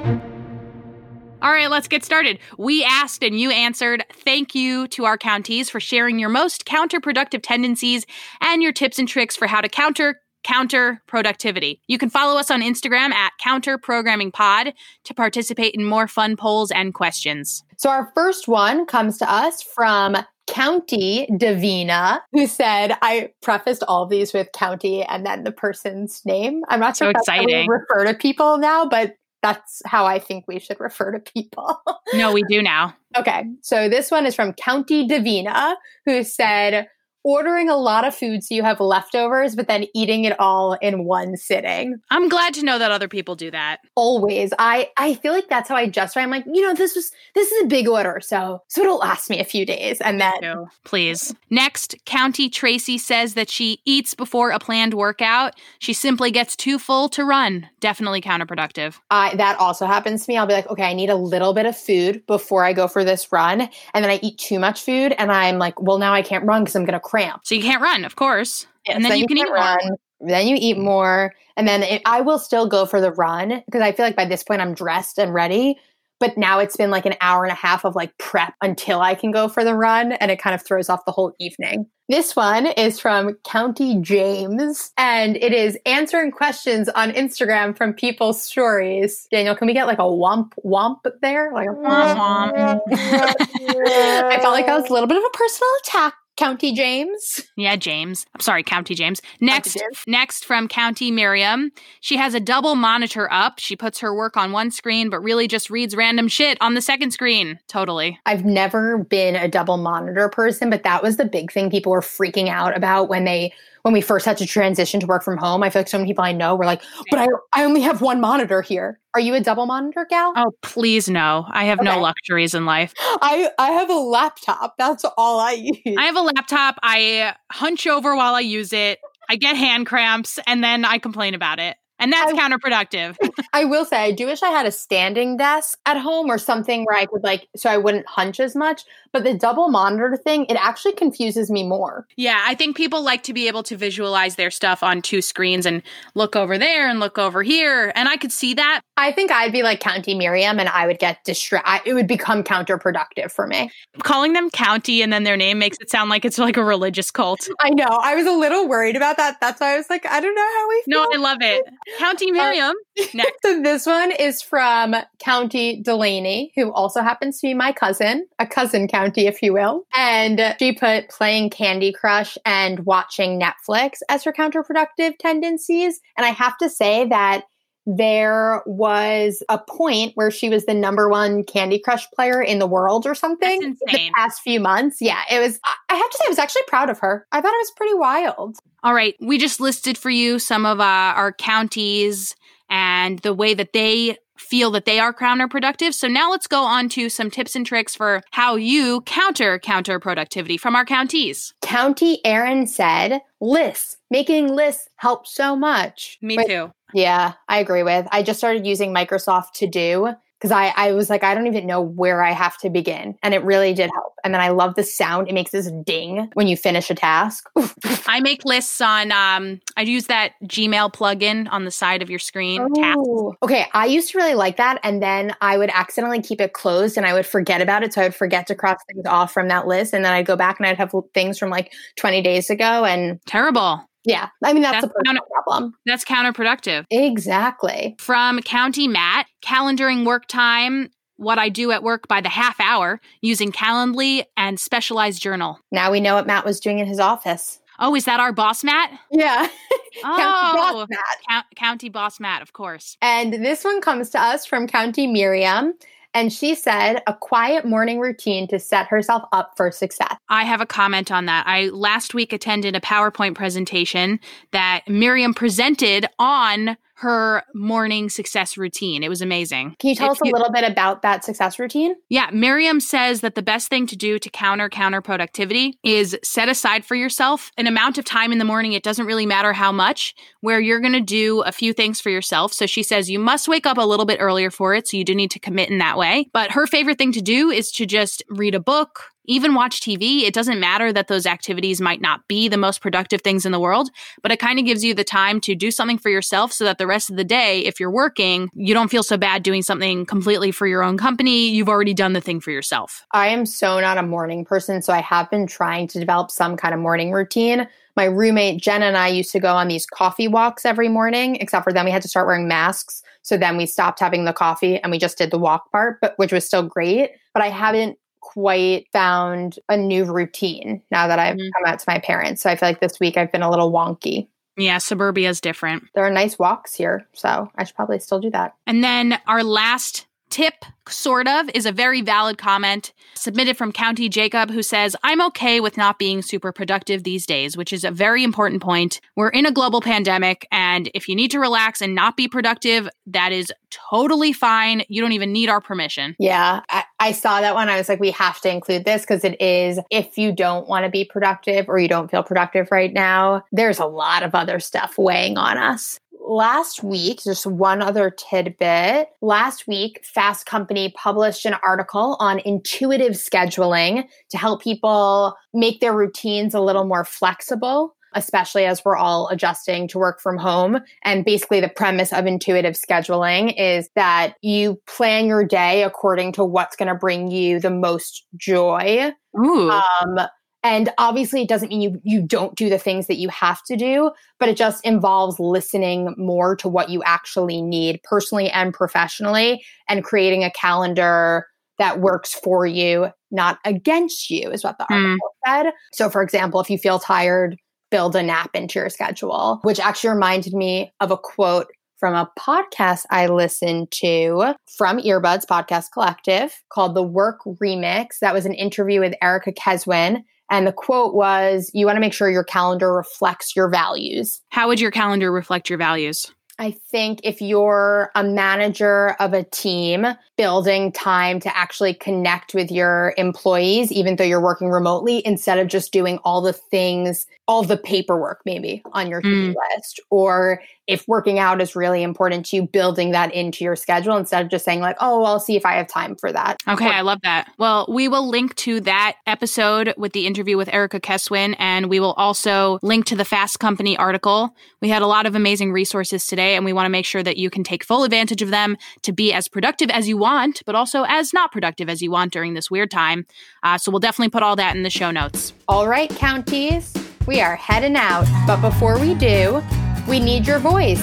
All 1.44 1.52
right, 1.52 1.70
let's 1.70 1.88
get 1.88 2.04
started. 2.04 2.40
We 2.58 2.84
asked 2.84 3.22
and 3.22 3.40
you 3.40 3.52
answered. 3.52 4.04
Thank 4.12 4.56
you 4.56 4.88
to 4.88 5.06
our 5.06 5.20
counties 5.20 5.70
for 5.70 5.80
sharing 5.80 6.18
your 6.18 6.30
most 6.30 6.66
counterproductive 6.66 7.42
tendencies 7.44 8.08
and 8.42 8.64
your 8.64 8.72
tips 8.72 8.98
and 8.98 9.08
tricks 9.08 9.36
for 9.36 9.46
how 9.46 9.62
to 9.62 9.70
counter 9.70 10.22
counter 10.44 11.02
productivity. 11.08 11.82
You 11.88 11.98
can 11.98 12.10
follow 12.10 12.40
us 12.40 12.52
on 12.52 12.62
Instagram 12.62 13.12
at 13.12 13.34
Counter 13.40 13.78
Programming 13.78 14.32
Pod 14.32 14.74
to 15.04 15.14
participate 15.14 15.74
in 15.74 15.86
more 15.86 16.08
fun 16.08 16.36
polls 16.36 16.72
and 16.72 16.94
questions. 16.94 17.64
So 17.78 17.90
our 17.90 18.12
first 18.14 18.48
one 18.48 18.86
comes 18.86 19.18
to 19.20 19.32
us 19.32 19.62
from 19.62 20.18
County 20.48 21.28
Davina, 21.32 22.20
who 22.34 22.48
said, 22.48 22.98
I 23.02 23.32
prefaced 23.42 23.84
all 23.88 24.04
of 24.04 24.10
these 24.10 24.34
with 24.34 24.52
county 24.54 25.04
and 25.04 25.26
then 25.26 25.44
the 25.44 25.52
person's 25.52 26.24
name. 26.26 26.64
I'm 26.68 26.80
not 26.80 26.98
sure 26.98 27.08
So 27.08 27.10
if 27.10 27.26
that's 27.26 27.46
we 27.46 27.66
refer 27.68 28.06
to 28.06 28.14
people 28.14 28.58
now, 28.58 28.86
but 28.86 29.16
that's 29.42 29.82
how 29.86 30.06
I 30.06 30.20
think 30.20 30.46
we 30.48 30.58
should 30.58 30.80
refer 30.80 31.12
to 31.12 31.20
people. 31.20 31.80
No, 32.14 32.32
we 32.32 32.44
do 32.44 32.64
now. 32.64 32.96
okay, 33.18 33.46
so 33.62 33.90
this 33.90 34.10
one 34.10 34.26
is 34.26 34.36
from 34.36 34.54
County 34.54 35.08
Davina, 35.08 35.76
who 36.06 36.24
said, 36.24 36.88
ordering 37.24 37.70
a 37.70 37.76
lot 37.76 38.06
of 38.06 38.16
food 38.16 38.44
so 38.44 38.54
you 38.54 38.64
have 38.64 38.80
leftovers, 38.80 39.56
but 39.56 39.68
then 39.68 39.86
eating 39.94 40.26
it 40.26 40.40
all 40.40 40.74
in 40.82 41.06
one 41.06 41.38
sitting. 41.38 41.96
I'm 42.10 42.30
glad 42.30 42.54
to 42.56 42.66
know 42.66 42.78
that 42.80 42.92
other 42.92 43.08
people 43.08 43.36
do 43.36 43.52
that. 43.52 43.80
Always. 43.96 44.54
I 44.60 44.90
I 44.98 45.16
feel 45.16 45.34
like 45.34 45.50
that's 45.50 45.70
how 45.70 45.76
I 45.76 45.88
just 45.88 46.16
I'm 46.18 46.30
like, 46.30 46.46
you 46.46 46.62
know, 46.62 46.74
this 46.74 46.96
was 46.96 47.12
this 47.36 47.52
is 47.52 47.64
a 47.64 47.68
big 47.68 47.88
order, 47.88 48.20
so 48.22 48.62
so 48.68 48.82
it'll 48.82 48.98
last 48.98 49.30
me 49.30 49.40
a 49.40 49.46
few 49.46 49.66
days. 49.66 50.02
And 50.02 50.20
then 50.20 50.34
No, 50.42 50.68
please. 50.84 51.34
Next, 51.50 51.96
County 52.06 52.50
Tracy 52.50 52.98
says 52.98 53.34
that 53.34 53.50
she 53.50 53.80
eats 53.86 54.14
before 54.14 54.52
a 54.52 54.60
planned 54.60 54.94
workout. 54.94 55.56
She 55.80 55.94
simply 55.94 56.32
gets 56.32 56.56
too 56.56 56.78
full 56.80 57.10
to 57.10 57.24
run. 57.24 57.70
Definitely 57.80 58.22
counterproductive. 58.22 59.00
I 59.12 59.36
that 59.36 59.60
also 59.60 59.86
happens 59.86 60.26
to 60.26 60.32
me. 60.32 60.38
I'll 60.38 60.48
be 60.48 60.54
like, 60.54 60.68
okay, 60.68 60.84
I 60.84 60.94
need 60.94 61.10
a 61.10 61.16
little 61.16 61.54
bit 61.54 61.66
of 61.66 61.78
food 61.78 62.26
before 62.28 62.64
I 62.66 62.74
go 62.74 62.88
for 62.88 63.04
this 63.04 63.32
run, 63.32 63.62
and 63.94 64.04
then 64.04 64.10
I 64.10 64.20
eat 64.22 64.38
too 64.38 64.60
much 64.60 64.82
food, 64.82 65.14
and 65.18 65.32
I'm 65.32 65.58
like, 65.58 65.82
well, 65.82 65.98
now 65.98 66.14
I 66.14 66.22
can't 66.22 66.46
run 66.46 66.64
because 66.64 66.76
I'm 66.76 66.86
gonna 66.86 67.00
cramp. 67.14 67.42
So 67.46 67.54
you 67.54 67.62
can't 67.62 67.82
run, 67.82 68.06
of 68.06 68.16
course. 68.16 68.66
and 68.88 69.06
then 69.06 69.18
you 69.20 69.28
can 69.28 69.38
eat 69.38 69.42
can't 69.42 69.50
more. 69.50 69.58
run. 69.58 69.98
Then 70.20 70.48
you 70.48 70.58
eat 70.60 70.78
more, 70.78 71.34
and 71.58 71.68
then 71.68 71.84
it, 71.84 72.02
I 72.06 72.22
will 72.22 72.40
still 72.40 72.68
go 72.68 72.86
for 72.86 73.00
the 73.00 73.12
run 73.12 73.62
because 73.66 73.82
I 73.82 73.92
feel 73.92 74.06
like 74.06 74.16
by 74.16 74.26
this 74.26 74.44
point 74.44 74.62
I'm 74.62 74.74
dressed 74.74 75.20
and 75.20 75.34
ready. 75.34 75.78
But 76.20 76.38
now 76.38 76.60
it's 76.60 76.78
been 76.78 76.90
like 76.90 77.06
an 77.06 77.16
hour 77.20 77.44
and 77.44 77.52
a 77.52 77.56
half 77.56 77.84
of 77.84 77.96
like 77.96 78.18
prep 78.18 78.54
until 78.62 79.02
I 79.02 79.14
can 79.14 79.32
go 79.32 79.48
for 79.50 79.64
the 79.64 79.76
run, 79.76 80.14
and 80.14 80.32
it 80.32 80.40
kind 80.40 80.56
of 80.56 80.66
throws 80.66 80.90
off 80.90 81.06
the 81.06 81.12
whole 81.12 81.34
evening. 81.40 81.86
This 82.10 82.36
one 82.36 82.68
is 82.68 83.00
from 83.00 83.36
County 83.44 84.00
James, 84.02 84.92
and 84.98 85.36
it 85.38 85.54
is 85.54 85.78
answering 85.86 86.32
questions 86.32 86.90
on 86.90 87.12
Instagram 87.12 87.76
from 87.78 87.94
people's 87.94 88.42
stories. 88.42 89.28
Daniel, 89.32 89.56
can 89.56 89.68
we 89.68 89.74
get 89.74 89.88
like 89.88 90.00
a 90.00 90.04
womp 90.04 90.52
womp 90.66 91.00
there? 91.22 91.52
Like 91.54 91.68
a 91.68 91.74
Womp 91.74 92.82
I 92.92 94.40
felt 94.42 94.54
like 94.54 94.66
that 94.66 94.80
was 94.80 94.90
a 94.90 94.94
little 94.94 95.08
bit 95.08 95.18
of 95.18 95.24
a 95.24 95.38
personal 95.38 95.70
attack, 95.84 96.14
County 96.36 96.74
James. 96.74 97.42
Yeah, 97.56 97.76
James. 97.76 98.26
I'm 98.34 98.42
sorry, 98.42 98.64
County 98.64 98.96
James. 98.96 99.22
Next, 99.40 99.74
James. 99.74 100.04
next 100.08 100.46
from 100.46 100.68
County 100.68 101.12
Miriam. 101.12 101.72
She 102.02 102.18
has 102.18 102.34
a 102.34 102.40
double 102.40 102.76
monitor 102.76 103.32
up. 103.32 103.60
She 103.60 103.76
puts 103.76 104.00
her 104.00 104.16
work 104.16 104.36
on 104.36 104.52
one 104.52 104.72
screen, 104.72 105.10
but 105.10 105.20
really 105.20 105.48
just 105.48 105.70
reads 105.70 105.96
random 105.96 106.28
shit 106.28 106.58
on 106.60 106.74
the 106.74 106.82
second 106.82 107.12
screen. 107.12 107.60
Totally. 107.68 108.20
I've 108.26 108.46
never 108.46 109.00
been 109.00 109.36
a 109.36 109.48
double 109.48 109.78
monitor 109.78 110.28
person, 110.30 110.70
but 110.70 110.84
that 110.84 111.04
was 111.04 111.18
the 111.18 111.26
big 111.26 111.52
thing 111.52 111.70
people 111.70 111.92
were 111.92 112.02
freaking 112.02 112.50
out 112.50 112.76
about 112.76 113.10
when 113.10 113.26
they 113.26 113.54
when 113.84 113.94
we 113.94 114.02
first 114.02 114.26
had 114.26 114.38
to 114.38 114.46
transition 114.46 115.00
to 115.02 115.06
work 115.06 115.24
from 115.24 115.38
home. 115.38 115.62
I 115.62 115.70
feel 115.70 115.82
like 115.82 115.88
so 115.90 115.98
many 115.98 116.10
people 116.10 116.24
I 116.24 116.32
know 116.32 116.56
were 116.56 116.66
like, 116.66 116.82
"But 117.10 117.20
I 117.20 117.28
I 117.54 117.64
only 117.64 117.82
have 117.82 118.02
one 118.02 118.20
monitor 118.20 118.62
here." 118.62 119.00
Are 119.14 119.20
you 119.20 119.36
a 119.36 119.40
double 119.40 119.68
monitor 119.68 120.08
gal? 120.10 120.34
Oh, 120.36 120.52
please 120.64 121.08
no. 121.08 121.46
I 121.52 121.66
have 121.66 121.82
no 121.84 122.00
luxuries 122.00 122.56
in 122.56 122.66
life. 122.66 122.94
I 123.00 123.50
I 123.60 123.72
have 123.72 123.90
a 123.90 123.94
laptop. 123.96 124.74
That's 124.78 125.06
all 125.18 125.40
I 125.40 125.52
use. 125.52 125.96
I 125.98 126.06
have 126.06 126.16
a 126.16 126.22
laptop. 126.22 126.80
I 126.82 127.36
hunch 127.52 127.86
over 127.86 128.16
while 128.16 128.34
I 128.34 128.40
use 128.40 128.74
it. 128.74 129.00
I 129.30 129.36
get 129.36 129.56
hand 129.56 129.86
cramps 129.86 130.40
and 130.48 130.64
then 130.64 130.84
I 130.84 130.98
complain 130.98 131.34
about 131.34 131.60
it. 131.60 131.78
And 132.00 132.12
that's 132.12 132.34
I- 132.34 132.38
counterproductive. 132.38 133.16
I 133.54 133.66
will 133.66 133.86
say 133.86 133.98
I 133.98 134.12
do 134.12 134.26
wish 134.26 134.42
I 134.44 134.50
had 134.50 134.66
a 134.66 134.72
standing 134.72 135.38
desk 135.38 135.78
at 135.86 135.98
home 135.98 136.30
or 136.30 136.38
something 136.38 136.84
where 136.86 136.98
I 136.98 137.06
could 137.06 137.24
like 137.24 137.48
so 137.56 137.70
I 137.70 137.78
wouldn't 137.78 138.08
hunch 138.08 138.40
as 138.40 138.56
much. 138.56 138.82
But 139.14 139.24
the 139.24 139.36
double 139.36 139.70
monitor 139.70 140.18
thing, 140.18 140.46
it 140.46 140.56
actually 140.56 140.94
confuses 140.94 141.52
me 141.52 141.64
more. 141.64 142.08
Yeah, 142.18 142.44
I 142.46 142.56
think 142.56 142.76
people 142.76 143.04
like 143.04 143.22
to 143.24 143.34
be 143.34 143.48
able 143.48 143.62
to 143.64 143.78
visualize 143.78 144.36
their 144.36 144.50
stuff 144.50 144.82
on 144.82 145.04
two 145.04 145.22
screens 145.22 145.68
and 145.68 145.84
look 146.16 146.36
over 146.36 146.58
there 146.58 146.90
and 146.90 147.00
look 147.00 147.20
over 147.20 147.44
here. 147.44 147.92
And 147.96 148.10
I 148.10 148.18
could 148.18 148.32
see 148.32 148.56
that. 148.56 148.82
I 148.98 149.12
think 149.12 149.32
I'd 149.32 149.52
be 149.52 149.62
like 149.62 149.80
County 149.80 150.16
Miriam 150.16 150.60
and 150.60 150.68
I 150.68 150.88
would 150.88 150.98
get 150.98 151.24
distracted. 151.26 151.90
It 151.90 151.94
would 151.94 152.08
become 152.08 152.44
counterproductive 152.44 153.32
for 153.32 153.46
me. 153.46 153.72
Calling 154.00 154.34
them 154.34 154.50
county 154.50 155.04
and 155.04 155.14
then 155.14 155.24
their 155.24 155.38
name 155.38 155.60
makes 155.60 155.78
it 155.80 155.92
sound 155.92 156.10
like 156.10 156.26
it's 156.26 156.40
like 156.40 156.58
a 156.58 156.64
religious 156.64 157.12
cult. 157.12 157.48
I 157.60 157.70
know. 157.70 157.86
I 157.86 158.16
was 158.16 158.26
a 158.26 158.32
little 158.32 158.68
worried 158.68 158.96
about 158.96 159.18
that. 159.18 159.40
That's 159.40 159.62
why 159.62 159.76
I 159.76 159.78
was 159.78 159.90
like, 159.90 160.08
I 160.08 160.20
don't 160.20 160.36
know 160.36 160.42
how 160.42 160.70
we 160.70 160.84
feel. 160.86 161.04
No, 161.04 161.10
I 161.14 161.18
love 161.18 161.38
it. 161.42 161.64
County 162.00 162.32
Miriam. 162.32 162.74
Next. 163.14 163.42
So 163.44 163.62
this 163.62 163.86
one 163.86 164.12
is 164.12 164.42
from 164.42 164.96
County 165.20 165.82
Delaney, 165.82 166.52
who 166.56 166.72
also 166.74 167.02
happens 167.02 167.40
to 167.40 167.48
be 167.48 167.54
my 167.54 167.72
cousin, 167.72 168.28
a 168.40 168.46
cousin 168.48 168.88
county, 168.88 169.28
if 169.28 169.42
you 169.42 169.54
will. 169.54 169.84
And 169.96 170.56
she 170.60 170.74
put 170.74 171.10
playing 171.10 171.50
Candy 171.50 171.92
Crush 171.92 172.38
and 172.46 172.80
watching 172.86 173.40
Netflix 173.40 173.98
as 174.10 174.24
her 174.24 174.34
counterproductive 174.34 175.18
tendencies. 175.20 176.00
And 176.18 176.26
I 176.26 176.30
have 176.30 176.58
to 176.60 176.70
say 176.70 177.08
that 177.10 177.44
there 177.86 178.62
was 178.66 179.44
a 179.50 179.58
point 179.58 180.14
where 180.16 180.32
she 180.32 180.50
was 180.50 180.66
the 180.66 180.74
number 180.74 181.10
one 181.10 181.44
Candy 181.44 181.80
Crush 181.80 182.10
player 182.12 182.42
in 182.42 182.60
the 182.60 182.68
world 182.68 183.06
or 183.06 183.14
something. 183.14 183.60
That's 183.60 183.80
The 183.92 184.12
past 184.16 184.42
few 184.42 184.60
months. 184.62 184.98
Yeah, 185.02 185.22
it 185.30 185.40
was, 185.40 185.60
I- 185.66 185.76
I 185.90 185.96
have 185.96 186.10
to 186.10 186.18
say, 186.18 186.24
I 186.28 186.30
was 186.30 186.40
actually 186.40 186.62
proud 186.68 186.90
of 186.90 187.00
her. 187.00 187.28
I 187.32 187.42
thought 187.42 187.54
it 187.54 187.58
was 187.58 187.72
pretty 187.76 187.94
wild. 187.96 188.56
All 188.84 188.94
right. 188.94 189.16
We 189.20 189.38
just 189.38 189.60
listed 189.60 189.98
for 189.98 190.10
you 190.10 190.40
some 190.40 190.66
of 190.66 190.80
uh, 190.80 190.84
our 190.84 191.34
counties 191.34 192.36
and 192.74 193.20
the 193.20 193.36
way 193.36 193.54
that 193.54 193.72
they 193.72 194.18
feel 194.36 194.72
that 194.72 194.86
they 194.86 195.00
are 195.00 195.14
counterproductive. 195.14 195.94
So 195.94 196.08
now 196.08 196.32
let's 196.32 196.48
go 196.48 196.64
on 196.64 196.90
to 196.90 197.08
some 197.08 197.30
tips 197.30 197.56
and 197.56 197.64
tricks 197.64 197.96
for 197.96 198.24
how 198.32 198.56
you 198.56 199.02
counter 199.02 199.60
counterproductivity 199.60 200.60
from 200.60 200.76
our 200.76 200.84
counties. 200.84 201.54
County 201.62 202.20
Aaron 202.26 202.66
said, 202.66 203.22
lists. 203.40 203.98
Making 204.10 204.56
lists 204.56 204.90
helps 204.96 205.36
so 205.36 205.56
much. 205.56 206.18
Me 206.24 206.36
Wait, 206.36 206.48
too. 206.48 206.72
Yeah, 206.96 207.34
I 207.48 207.60
agree 207.60 207.84
with. 207.84 208.08
I 208.12 208.24
just 208.24 208.40
started 208.40 208.66
using 208.66 208.92
Microsoft 208.92 209.52
To 209.58 209.68
Do 209.68 210.16
because 210.44 210.52
I, 210.52 210.74
I 210.76 210.92
was 210.92 211.10
like, 211.10 211.24
I 211.24 211.34
don't 211.34 211.48
even 211.48 211.66
know 211.66 211.80
where 211.80 212.22
I 212.22 212.32
have 212.32 212.58
to 212.58 212.70
begin. 212.70 213.18
And 213.24 213.34
it 213.34 213.42
really 213.46 213.74
did 213.74 213.90
help. 213.94 214.16
And 214.26 214.34
then 214.34 214.42
I 214.42 214.50
love 214.50 214.76
the 214.76 214.84
sound. 214.84 215.30
It 215.30 215.34
makes 215.34 215.52
this 215.52 215.72
ding 215.86 216.30
when 216.34 216.48
you 216.48 216.58
finish 216.58 216.90
a 216.90 216.96
task. 216.96 217.50
I 218.08 218.20
make 218.20 218.44
lists 218.44 218.82
on 218.82 219.14
um 219.14 219.62
I 219.78 219.84
use 219.84 220.08
that 220.08 220.34
Gmail 220.44 220.94
plugin 220.94 221.48
on 221.50 221.64
the 221.64 221.72
side 221.72 222.02
of 222.02 222.10
your 222.10 222.20
screen. 222.20 222.68
Oh. 222.78 223.34
Okay, 223.42 223.68
I 223.74 223.86
used 223.86 224.12
to 224.12 224.18
really 224.18 224.34
like 224.34 224.58
that. 224.58 224.82
And 224.84 225.02
then 225.02 225.34
I 225.40 225.58
would 225.58 225.70
accidentally 225.74 226.22
keep 226.22 226.42
it 226.42 226.52
closed 226.52 226.98
and 226.98 227.06
I 227.06 227.14
would 227.14 227.26
forget 227.26 227.62
about 227.62 227.84
it. 227.84 227.94
So 227.94 228.02
I 228.02 228.06
would 228.06 228.16
forget 228.16 228.46
to 228.48 228.56
cross 228.56 228.80
things 228.92 229.06
off 229.06 229.32
from 229.32 229.48
that 229.48 229.66
list. 229.66 229.94
And 229.94 230.04
then 230.04 230.12
I'd 230.12 230.26
go 230.26 230.36
back 230.36 230.60
and 230.60 230.68
I'd 230.68 230.76
have 230.76 230.94
things 231.14 231.40
from 231.40 231.52
like 231.52 231.72
20 231.96 232.22
days 232.22 232.50
ago. 232.50 232.84
And 232.84 233.22
Terrible. 233.26 233.88
Yeah, 234.06 234.30
I 234.44 234.54
mean, 234.54 234.64
that's, 234.64 234.82
That's 234.82 234.86
a 234.86 234.90
personal 234.90 235.24
problem. 235.32 235.74
That's 235.86 236.04
counterproductive. 236.06 236.86
Exactly. 236.92 237.96
From 238.00 238.42
County 238.42 238.88
Matt, 238.88 239.28
calendaring 239.44 240.06
work 240.06 240.28
time, 240.28 240.90
what 241.18 241.40
I 241.40 241.50
do 241.50 241.72
at 241.72 241.84
work 241.84 242.08
by 242.08 242.22
the 242.22 242.30
half 242.30 242.60
hour 242.60 243.00
using 243.22 243.52
Calendly 243.52 244.26
and 244.36 244.60
specialized 244.60 245.22
journal. 245.22 245.60
Now 245.72 245.92
we 245.92 246.00
know 246.02 246.16
what 246.16 246.28
Matt 246.28 246.44
was 246.46 246.60
doing 246.60 246.80
in 246.80 246.86
his 246.88 247.00
office. 247.00 247.60
Oh, 247.80 247.96
is 247.96 248.06
that 248.06 248.20
our 248.20 248.32
boss 248.32 248.64
Matt? 248.64 248.92
Yeah. 249.12 249.48
County 250.02 250.14
Oh, 250.24 250.54
Boss 250.76 250.88
Matt. 250.90 251.00
Count- 251.30 251.46
County 251.56 251.90
boss 251.90 252.20
Matt, 252.20 252.42
of 252.42 252.54
course. 252.54 252.98
And 253.02 253.34
this 253.34 253.64
one 253.64 253.82
comes 253.82 254.10
to 254.12 254.20
us 254.22 254.46
from 254.46 254.68
County 254.68 255.08
Miriam. 255.08 255.74
And 256.14 256.32
she 256.32 256.56
said 256.56 257.02
a 257.08 257.14
quiet 257.14 257.66
morning 257.66 258.00
routine 258.00 258.48
to 258.50 258.60
set 258.60 258.88
herself 258.88 259.24
up 259.32 259.54
for 259.58 259.72
success. 259.72 260.16
I 260.30 260.44
have 260.44 260.62
a 260.62 260.66
comment 260.66 261.12
on 261.12 261.26
that. 261.26 261.48
I 261.48 261.70
last 261.70 262.14
week 262.14 262.34
attended 262.34 262.76
a 262.76 262.80
PowerPoint 262.80 263.36
presentation 263.36 264.20
that 264.52 264.84
Miriam 264.88 265.34
presented 265.34 266.06
on 266.20 266.78
her 267.04 267.44
morning 267.54 268.10
success 268.10 268.58
routine. 268.58 269.04
It 269.04 269.10
was 269.10 269.22
amazing. 269.22 269.76
Can 269.80 269.90
you 269.90 269.96
tell 269.96 270.08
If 270.08 270.14
us 270.14 270.22
a 270.24 270.28
you- 270.28 270.32
little 270.34 270.52
bit 270.52 270.64
about 270.64 271.02
that 271.04 271.24
success 271.24 271.60
routine? 271.60 271.96
Yeah, 272.10 272.30
Miriam 272.34 272.80
says 272.80 273.22
that 273.22 273.36
the 273.36 273.42
best 273.42 273.68
thing 273.70 273.86
to 273.88 273.96
do 273.96 274.18
to 274.20 274.30
counter 274.30 274.70
counterproductivity 274.70 275.74
is 275.84 276.18
set 276.24 276.50
aside 276.50 276.86
for 276.86 276.96
yourself 276.96 277.52
an 277.58 277.68
amount 277.68 277.98
of 277.98 278.06
time 278.06 278.32
in 278.32 278.38
the 278.38 278.46
morning. 278.46 278.74
It 278.74 278.84
doesn't 278.84 279.06
really 279.06 279.26
matter 279.26 279.54
how 279.54 279.72
much, 279.72 280.16
where 280.42 280.60
you're 280.60 280.80
going 280.80 280.94
to 280.94 281.02
do 281.02 281.42
a 281.42 281.52
few 281.52 281.74
things 281.74 282.00
for 282.02 282.10
yourself. 282.10 282.54
So 282.54 282.66
she 282.66 282.84
says 282.84 283.10
you 283.10 283.20
must 283.20 283.48
wake 283.48 283.66
up 283.66 283.78
a 283.78 283.82
little 283.86 284.06
bit 284.06 284.18
earlier 284.20 284.50
for 284.50 284.74
it. 284.74 284.88
So 284.88 284.98
you 284.98 285.04
do 285.04 285.14
need 285.14 285.32
to 285.32 285.40
commit 285.40 285.70
in 285.70 285.78
that 285.80 285.98
way. 285.98 286.30
But 286.34 286.52
her 286.52 286.66
favorite 286.68 286.98
thing 286.98 287.12
to 287.12 287.22
do 287.22 287.50
is 287.50 287.72
to 287.74 287.86
just 287.86 288.24
read 288.30 288.56
a 288.56 288.60
book. 288.60 289.10
Even 289.26 289.54
watch 289.54 289.80
TV. 289.80 290.24
It 290.24 290.34
doesn't 290.34 290.60
matter 290.60 290.92
that 290.92 291.08
those 291.08 291.26
activities 291.26 291.80
might 291.80 292.02
not 292.02 292.28
be 292.28 292.48
the 292.48 292.58
most 292.58 292.82
productive 292.82 293.22
things 293.22 293.46
in 293.46 293.52
the 293.52 293.60
world, 293.60 293.90
but 294.22 294.32
it 294.32 294.40
kind 294.40 294.60
of 294.60 294.66
gives 294.66 294.84
you 294.84 294.94
the 294.94 295.04
time 295.04 295.40
to 295.42 295.56
do 295.56 295.72
something 295.72 295.98
for 295.98 296.10
yourself 296.10 296.52
so 296.52 296.64
that 296.66 296.78
the 296.78 296.88
rest 296.88 297.10
of 297.10 297.16
the 297.16 297.24
day, 297.24 297.60
if 297.62 297.80
you're 297.80 297.92
working, 297.92 298.50
you 298.54 298.74
don't 298.74 298.90
feel 298.90 299.04
so 299.04 299.18
bad 299.18 299.44
doing 299.44 299.62
something 299.62 300.06
completely 300.06 300.52
for 300.52 300.68
your 300.68 300.84
own 300.84 300.98
company. 300.98 301.50
You've 301.50 301.70
already 301.70 301.94
done 301.94 302.14
the 302.14 302.22
thing 302.22 302.40
for 302.40 302.52
yourself. 302.52 303.06
I 303.12 303.28
am 303.28 303.46
so 303.46 303.80
not 303.80 303.98
a 303.98 304.04
morning 304.04 304.44
person, 304.44 304.82
so 304.82 304.92
I 304.92 305.02
have 305.02 305.30
been 305.30 305.48
trying 305.48 305.88
to 305.90 306.00
develop 306.00 306.30
some 306.30 306.58
kind 306.58 306.74
of 306.74 306.80
morning 306.80 307.12
routine. 307.12 307.68
My 307.96 308.06
roommate 308.06 308.60
Jen 308.62 308.82
and 308.82 308.98
I 308.98 309.08
used 309.08 309.32
to 309.34 309.40
go 309.40 309.54
on 309.54 309.68
these 309.68 309.86
coffee 309.86 310.28
walks 310.28 310.66
every 310.66 310.90
morning, 310.90 311.36
except 311.38 311.64
for 311.64 311.72
then 311.72 311.86
we 311.86 311.92
had 311.92 312.02
to 312.02 312.08
start 312.08 312.26
wearing 312.26 312.48
masks. 312.48 313.04
So 313.22 313.38
then 313.38 313.56
we 313.56 313.66
stopped 313.66 314.00
having 314.00 314.26
the 314.26 314.34
coffee 314.34 314.80
and 314.80 314.92
we 314.92 314.98
just 314.98 315.18
did 315.18 315.32
the 315.32 315.38
walk 315.38 315.72
part, 315.72 316.00
but 316.02 316.14
which 316.18 316.34
was 316.34 316.46
still 316.46 316.64
great. 316.64 317.12
But 317.34 317.44
I 317.44 317.50
haven't 317.50 317.98
quite 318.24 318.88
found 318.94 319.60
a 319.68 319.76
new 319.76 320.06
routine 320.06 320.82
now 320.90 321.08
that 321.08 321.20
I've 321.20 321.36
Mhm. 321.36 321.50
come 321.56 321.66
out 321.72 321.80
to 321.80 321.86
my 321.88 322.00
parents. 322.00 322.42
So 322.42 322.50
I 322.50 322.56
feel 322.56 322.70
like 322.70 322.80
this 322.80 323.00
week 323.00 323.18
I've 323.18 323.32
been 323.32 323.42
a 323.44 323.50
little 323.50 323.72
wonky. 323.72 324.28
Yeah, 324.56 324.78
suburbia 324.78 325.30
is 325.30 325.42
different. 325.42 325.84
There 325.94 326.06
are 326.06 326.10
nice 326.10 326.40
walks 326.40 326.74
here, 326.74 327.08
so 327.14 327.50
I 327.58 327.64
should 327.66 327.76
probably 327.76 328.00
still 328.00 328.20
do 328.20 328.30
that. 328.32 328.54
And 328.66 328.84
then 328.84 329.20
our 329.28 329.44
last 329.44 330.06
tip, 330.34 330.66
sort 330.90 331.28
of, 331.28 331.48
is 331.54 331.68
a 331.68 331.72
very 331.72 332.02
valid 332.02 332.40
comment 332.40 332.92
submitted 333.14 333.56
from 333.56 333.72
County 333.72 334.10
Jacob, 334.10 334.50
who 334.50 334.64
says, 334.64 334.96
I'm 335.04 335.22
okay 335.28 335.60
with 335.60 335.78
not 335.78 336.00
being 336.00 336.24
super 336.24 336.52
productive 336.52 337.04
these 337.04 337.28
days, 337.28 337.56
which 337.56 337.72
is 337.72 337.84
a 337.84 337.92
very 337.92 338.24
important 338.24 338.64
point. 338.64 339.00
We're 339.16 339.30
in 339.30 339.46
a 339.46 339.52
global 339.52 339.80
pandemic, 339.80 340.48
and 340.52 340.90
if 340.96 341.08
you 341.08 341.16
need 341.16 341.30
to 341.32 341.40
relax 341.40 341.82
and 341.82 341.94
not 341.94 342.18
be 342.18 342.28
productive, 342.28 342.90
that 343.06 343.32
is 343.32 343.54
totally 343.70 344.34
fine. 344.34 344.82
You 344.90 345.04
don't 345.04 345.12
even 345.12 345.32
need 345.32 345.50
our 345.50 345.62
permission. 345.62 346.16
Yeah, 346.18 346.62
I, 346.68 346.84
I 347.00 347.12
saw 347.12 347.40
that 347.42 347.54
one. 347.54 347.70
I 347.70 347.78
was 347.78 347.88
like, 347.88 348.00
we 348.00 348.12
have 348.12 348.42
to 348.42 348.50
include 348.50 348.86
this 348.86 349.04
because 349.04 349.24
it 349.24 349.40
is 349.40 349.80
if 349.92 350.18
you 350.18 350.32
don't 350.32 350.68
want 350.68 350.84
to 350.84 350.90
be 350.90 351.06
productive 351.06 351.70
or 351.70 351.78
you 351.78 351.88
don't 351.88 352.10
feel 352.10 352.24
productive 352.24 352.70
right 352.72 352.92
now, 352.92 353.44
there's 353.52 353.80
a 353.80 353.86
lot 353.86 354.24
of 354.24 354.34
other 354.34 354.60
stuff 354.60 354.98
weighing 354.98 355.38
on 355.38 355.60
us. 355.60 356.00
Last 356.26 356.84
week, 356.84 357.22
just 357.24 357.46
one 357.46 357.82
other 357.82 358.10
tidbit. 358.10 359.10
Last 359.22 359.68
week, 359.68 360.00
Fast 360.06 360.46
Company 360.46 360.94
published 360.96 361.46
an 361.46 361.56
article 361.66 362.16
on 362.20 362.40
intuitive 362.40 363.14
scheduling 363.14 364.06
to 364.30 364.38
help 364.38 364.62
people 364.62 365.36
make 365.54 365.82
their 365.82 365.94
routines 365.94 366.54
a 366.54 366.62
little 366.62 366.86
more 366.86 367.04
flexible 367.04 367.96
especially 368.16 368.66
as 368.66 368.84
we're 368.86 368.96
all 368.96 369.28
adjusting 369.30 369.88
to 369.88 369.98
work 369.98 370.22
from 370.22 370.38
home. 370.38 370.80
And 371.04 371.26
basically, 371.26 371.60
the 371.60 371.70
premise 371.70 372.14
of 372.14 372.26
intuitive 372.26 372.76
scheduling 372.76 373.54
is 373.58 373.90
that 373.96 374.36
you 374.42 374.80
plan 374.88 375.26
your 375.26 375.44
day 375.44 375.84
according 375.84 376.34
to 376.34 376.44
what's 376.44 376.76
going 376.76 376.90
to 376.90 376.96
bring 376.96 377.32
you 377.32 377.60
the 377.60 377.72
most 377.72 378.26
joy. 378.38 379.12
Ooh. 379.38 379.72
Um, 379.72 380.20
and 380.64 380.90
obviously, 380.98 381.42
it 381.42 381.50
doesn't 381.50 381.70
mean 381.70 381.82
you 381.82 382.02
you 382.04 382.22
don't 382.22 382.56
do 382.56 382.70
the 382.70 382.78
things 382.80 383.08
that 383.08 383.18
you 383.18 383.30
have 383.30 383.62
to 383.66 383.76
do, 383.76 384.12
but 384.40 384.50
it 384.50 384.58
just 384.58 384.86
involves 384.86 385.40
listening 385.40 386.14
more 386.18 386.56
to 386.58 386.70
what 386.70 386.90
you 386.90 387.04
actually 387.04 387.62
need, 387.62 388.00
personally 388.04 388.50
and 388.50 388.74
professionally, 388.74 389.64
and 389.90 390.04
creating 390.04 390.44
a 390.44 390.52
calendar 390.52 391.48
that 391.80 392.00
works 392.00 392.34
for 392.34 392.66
you, 392.66 393.08
not 393.32 393.58
against 393.66 394.30
you, 394.30 394.50
is 394.52 394.64
what 394.64 394.78
the 394.78 394.86
Mm. 394.86 395.18
article 395.18 395.30
said. 395.46 395.74
So, 395.94 396.10
for 396.10 396.22
example, 396.22 396.60
if 396.60 396.70
you 396.70 396.78
feel 396.78 397.00
tired, 397.00 397.58
build 397.90 398.16
a 398.16 398.24
nap 398.24 398.52
into 398.54 398.80
your 398.80 398.90
schedule, 398.90 399.60
which 399.64 399.80
actually 399.80 400.12
reminded 400.12 400.54
me 400.54 400.92
of 401.00 401.12
a 401.12 401.18
quote 401.18 401.68
from 402.00 402.14
a 402.16 402.30
podcast 402.38 403.06
I 403.12 403.28
listened 403.28 403.92
to 403.92 404.54
from 404.78 405.00
Earbuds 405.00 405.46
Podcast 405.46 405.86
Collective 405.94 406.54
called 406.70 406.96
The 406.96 407.04
Work 407.04 407.40
Remix. 407.62 408.20
That 408.22 408.34
was 408.34 408.46
an 408.46 408.54
interview 408.54 409.00
with 409.00 409.14
Erica 409.22 409.52
Keswin. 409.54 410.24
And 410.50 410.68
the 410.68 410.74
quote 410.74 411.14
was, 411.14 411.72
You 411.74 411.86
want 411.86 411.96
to 411.96 412.02
make 412.02 412.14
sure 412.14 412.30
your 412.30 412.44
calendar 412.44 412.94
reflects 412.94 413.56
your 413.56 413.70
values. 413.70 414.42
How 414.50 414.68
would 414.68 414.80
your 414.80 414.92
calendar 414.92 415.32
reflect 415.32 415.70
your 415.70 415.78
values? 415.80 416.32
I 416.60 416.70
think 416.92 417.20
if 417.24 417.42
you're 417.42 418.12
a 418.14 418.24
manager 418.24 419.16
of 419.20 419.34
a 419.34 419.44
team, 419.44 420.06
building 420.38 420.92
time 420.92 421.40
to 421.40 421.58
actually 421.58 421.96
connect 421.96 422.54
with 422.54 422.70
your 422.72 423.16
employees, 423.18 423.92
even 423.92 424.18
though 424.18 424.24
you're 424.24 424.40
working 424.40 424.70
remotely, 424.70 425.26
instead 425.26 425.58
of 425.58 425.68
just 425.68 425.92
doing 425.92 426.20
all 426.24 426.42
the 426.42 426.54
things, 426.54 427.26
all 427.48 427.64
the 427.64 427.76
paperwork 427.76 428.42
maybe 428.46 428.84
on 428.92 429.10
your 429.10 429.20
to-do 429.24 429.52
Mm. 429.52 429.56
list. 429.76 430.00
Or 430.12 430.62
if 430.88 431.08
working 431.08 431.40
out 431.40 431.62
is 431.62 431.76
really 431.76 432.04
important 432.04 432.46
to 432.48 432.58
you, 432.58 432.68
building 432.68 433.12
that 433.12 433.34
into 433.34 433.64
your 433.64 433.76
schedule 433.76 434.18
instead 434.18 434.44
of 434.44 434.52
just 434.52 434.66
saying, 434.66 434.82
like, 434.82 434.98
oh, 435.00 435.24
I'll 435.24 435.40
see 435.40 435.56
if 435.56 435.66
I 435.66 435.74
have 435.74 435.88
time 435.88 436.16
for 436.16 436.32
that. 436.32 436.58
Okay, 436.68 436.88
I 436.88 437.02
love 437.02 437.20
that. 437.24 437.50
Well, 437.58 437.86
we 437.90 438.08
will 438.08 438.28
link 438.28 438.56
to 438.56 438.82
that 438.82 439.16
episode 439.26 439.94
with 439.98 440.12
the 440.12 440.28
interview 440.28 440.58
with 440.58 440.74
Erica 440.74 441.00
Keswin, 441.00 441.56
and 441.58 441.90
we 441.90 442.00
will 442.00 442.14
also 442.14 442.80
link 442.82 443.06
to 443.06 443.16
the 443.16 443.24
Fast 443.26 443.60
Company 443.60 443.98
article. 443.98 444.56
We 444.82 444.90
had 444.90 445.02
a 445.02 445.08
lot 445.08 445.26
of 445.26 445.36
amazing 445.36 445.72
resources 445.72 446.28
today, 446.28 446.56
and 446.56 446.66
we 446.66 446.74
want 446.74 446.86
to 446.86 446.90
make 446.90 447.06
sure 447.06 447.24
that 447.24 447.38
you 447.38 447.50
can 447.50 447.64
take 447.64 447.84
full 447.84 448.04
advantage 448.04 448.42
of 448.42 448.50
them 448.50 448.78
to 449.04 449.14
be 449.14 449.32
as 449.32 449.48
productive 449.48 449.90
as 449.90 450.08
you 450.10 450.18
want, 450.18 450.64
but 450.66 450.76
also 450.76 451.06
as 451.08 451.34
not 451.34 451.52
productive 451.52 451.90
as 451.90 452.02
you 452.02 452.12
want 452.12 452.34
during 452.34 452.56
this 452.56 452.70
weird 452.70 452.92
time. 452.92 453.26
Uh, 453.64 453.78
so 453.78 453.90
we'll 453.90 454.00
definitely 454.00 454.30
put 454.30 454.44
all 454.44 454.58
that 454.58 454.76
in 454.76 454.84
the 454.84 454.90
show 454.90 455.12
notes. 455.12 455.54
All 455.68 455.88
right, 455.88 456.10
counties, 456.10 456.94
we 457.26 457.40
are 457.40 457.56
heading 457.56 457.96
out. 457.96 458.28
But 458.46 458.60
before 458.62 459.00
we 459.00 459.14
do, 459.14 459.64
we 460.08 460.20
need 460.20 460.48
your 460.48 460.60
voice. 460.60 461.02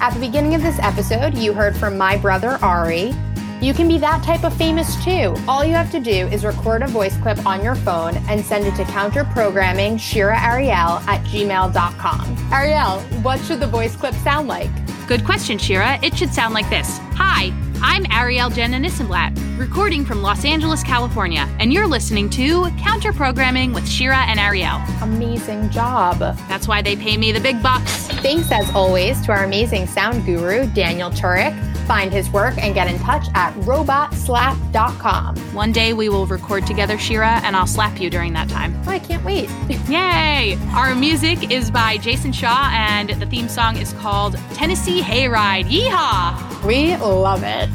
At 0.00 0.10
the 0.10 0.20
beginning 0.20 0.54
of 0.54 0.62
this 0.62 0.78
episode, 0.80 1.36
you 1.36 1.52
heard 1.52 1.76
from 1.76 1.96
my 1.96 2.16
brother 2.16 2.58
Ari. 2.62 3.14
You 3.60 3.72
can 3.72 3.88
be 3.88 3.96
that 3.98 4.22
type 4.22 4.44
of 4.44 4.54
famous 4.56 5.02
too. 5.02 5.34
All 5.48 5.64
you 5.64 5.72
have 5.72 5.90
to 5.92 6.00
do 6.00 6.26
is 6.28 6.44
record 6.44 6.82
a 6.82 6.86
voice 6.86 7.16
clip 7.16 7.46
on 7.46 7.64
your 7.64 7.74
phone 7.74 8.16
and 8.28 8.44
send 8.44 8.66
it 8.66 8.74
to 8.76 8.84
counterprogramming 8.84 9.98
Shira 9.98 10.38
Ariel 10.38 11.00
at 11.08 11.22
gmail.com. 11.24 12.52
Ariel, 12.52 13.00
what 13.22 13.40
should 13.40 13.60
the 13.60 13.66
voice 13.66 13.96
clip 13.96 14.14
sound 14.16 14.48
like? 14.48 14.70
Good 15.06 15.24
question, 15.24 15.56
Shira. 15.56 15.98
It 16.02 16.16
should 16.16 16.34
sound 16.34 16.52
like 16.52 16.68
this 16.68 16.98
Hi, 17.14 17.52
I'm 17.82 18.06
Ariel 18.10 18.50
Jenna 18.50 18.78
Nissenblatt, 18.78 19.58
recording 19.58 20.04
from 20.04 20.22
Los 20.22 20.44
Angeles, 20.44 20.82
California, 20.82 21.46
and 21.58 21.72
you're 21.72 21.86
listening 21.86 22.28
to 22.30 22.70
Counter 22.78 23.12
Programming 23.12 23.72
with 23.72 23.88
Shira 23.88 24.18
and 24.26 24.40
Ariel. 24.40 24.76
Amazing 25.02 25.70
job. 25.70 26.18
That's 26.48 26.66
why 26.66 26.82
they 26.82 26.96
pay 26.96 27.16
me 27.16 27.32
the 27.32 27.40
big 27.40 27.62
bucks. 27.62 28.08
Thanks 28.08 28.50
as 28.50 28.70
always 28.74 29.20
to 29.26 29.32
our 29.32 29.44
amazing 29.44 29.86
sound 29.86 30.24
guru, 30.24 30.66
Daniel 30.72 31.10
Turek. 31.10 31.54
Find 31.86 32.10
his 32.10 32.30
work 32.30 32.56
and 32.56 32.74
get 32.74 32.88
in 32.88 32.98
touch 33.00 33.26
at 33.34 33.52
robotslap.com. 33.56 35.36
One 35.54 35.70
day 35.70 35.92
we 35.92 36.08
will 36.08 36.26
record 36.26 36.66
together, 36.66 36.96
Shira, 36.96 37.40
and 37.44 37.54
I'll 37.54 37.66
slap 37.66 38.00
you 38.00 38.08
during 38.08 38.32
that 38.32 38.48
time. 38.48 38.74
Oh, 38.86 38.90
I 38.90 38.98
can't 38.98 39.22
wait. 39.22 39.50
Yay! 39.88 40.56
Our 40.74 40.94
music 40.94 41.50
is 41.50 41.70
by 41.70 41.98
Jason 41.98 42.32
Shaw, 42.32 42.70
and 42.72 43.10
the 43.10 43.26
theme 43.26 43.48
song 43.50 43.76
is 43.76 43.92
called 43.94 44.36
Tennessee 44.54 45.02
Hayride. 45.02 45.66
Yeehaw! 45.66 46.53
We 46.64 46.96
love 46.96 47.42
it. 47.44 47.68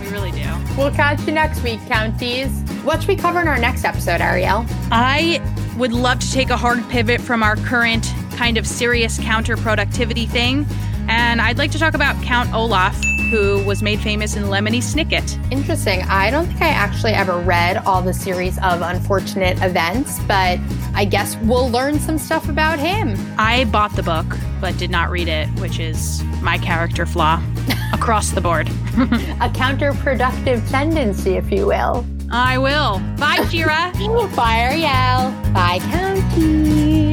We 0.00 0.08
really 0.08 0.30
do. 0.30 0.48
We'll 0.78 0.92
catch 0.92 1.20
you 1.26 1.32
next 1.32 1.64
week, 1.64 1.80
Counties. 1.88 2.48
What 2.84 3.00
should 3.00 3.08
we 3.08 3.16
cover 3.16 3.40
in 3.40 3.48
our 3.48 3.58
next 3.58 3.84
episode, 3.84 4.20
Ariel? 4.20 4.64
I 4.92 5.40
would 5.76 5.92
love 5.92 6.20
to 6.20 6.30
take 6.30 6.50
a 6.50 6.56
hard 6.56 6.88
pivot 6.88 7.20
from 7.20 7.42
our 7.42 7.56
current 7.56 8.06
kind 8.36 8.56
of 8.56 8.64
serious 8.66 9.18
counterproductivity 9.18 10.28
thing, 10.28 10.64
and 11.08 11.40
I'd 11.40 11.58
like 11.58 11.72
to 11.72 11.78
talk 11.78 11.94
about 11.94 12.22
Count 12.22 12.54
Olaf, 12.54 12.96
who 13.30 13.62
was 13.64 13.82
made 13.82 14.00
famous 14.00 14.36
in 14.36 14.44
Lemony 14.44 14.78
Snicket. 14.78 15.38
Interesting. 15.52 16.02
I 16.02 16.30
don't 16.30 16.46
think 16.46 16.62
I 16.62 16.68
actually 16.68 17.12
ever 17.12 17.38
read 17.38 17.78
all 17.78 18.02
the 18.02 18.14
series 18.14 18.58
of 18.58 18.82
unfortunate 18.82 19.62
events, 19.62 20.18
but 20.20 20.58
I 20.94 21.04
guess 21.04 21.36
we'll 21.42 21.70
learn 21.70 21.98
some 21.98 22.18
stuff 22.18 22.48
about 22.48 22.78
him. 22.78 23.16
I 23.38 23.64
bought 23.64 23.94
the 23.96 24.02
book, 24.02 24.26
but 24.60 24.76
did 24.78 24.90
not 24.90 25.10
read 25.10 25.28
it, 25.28 25.48
which 25.60 25.78
is 25.78 26.22
my 26.42 26.58
character 26.58 27.06
flaw 27.06 27.42
across 27.92 28.30
the 28.30 28.40
board. 28.40 28.68
A 28.96 29.50
counterproductive 29.50 30.68
tendency, 30.70 31.36
if 31.36 31.50
you 31.50 31.66
will. 31.66 32.04
I 32.30 32.58
will. 32.58 32.98
Bye, 33.18 33.46
Shira. 33.50 33.92
Bye, 34.36 34.56
Ariel. 34.58 35.52
Bye, 35.52 35.78
Counties. 35.90 37.05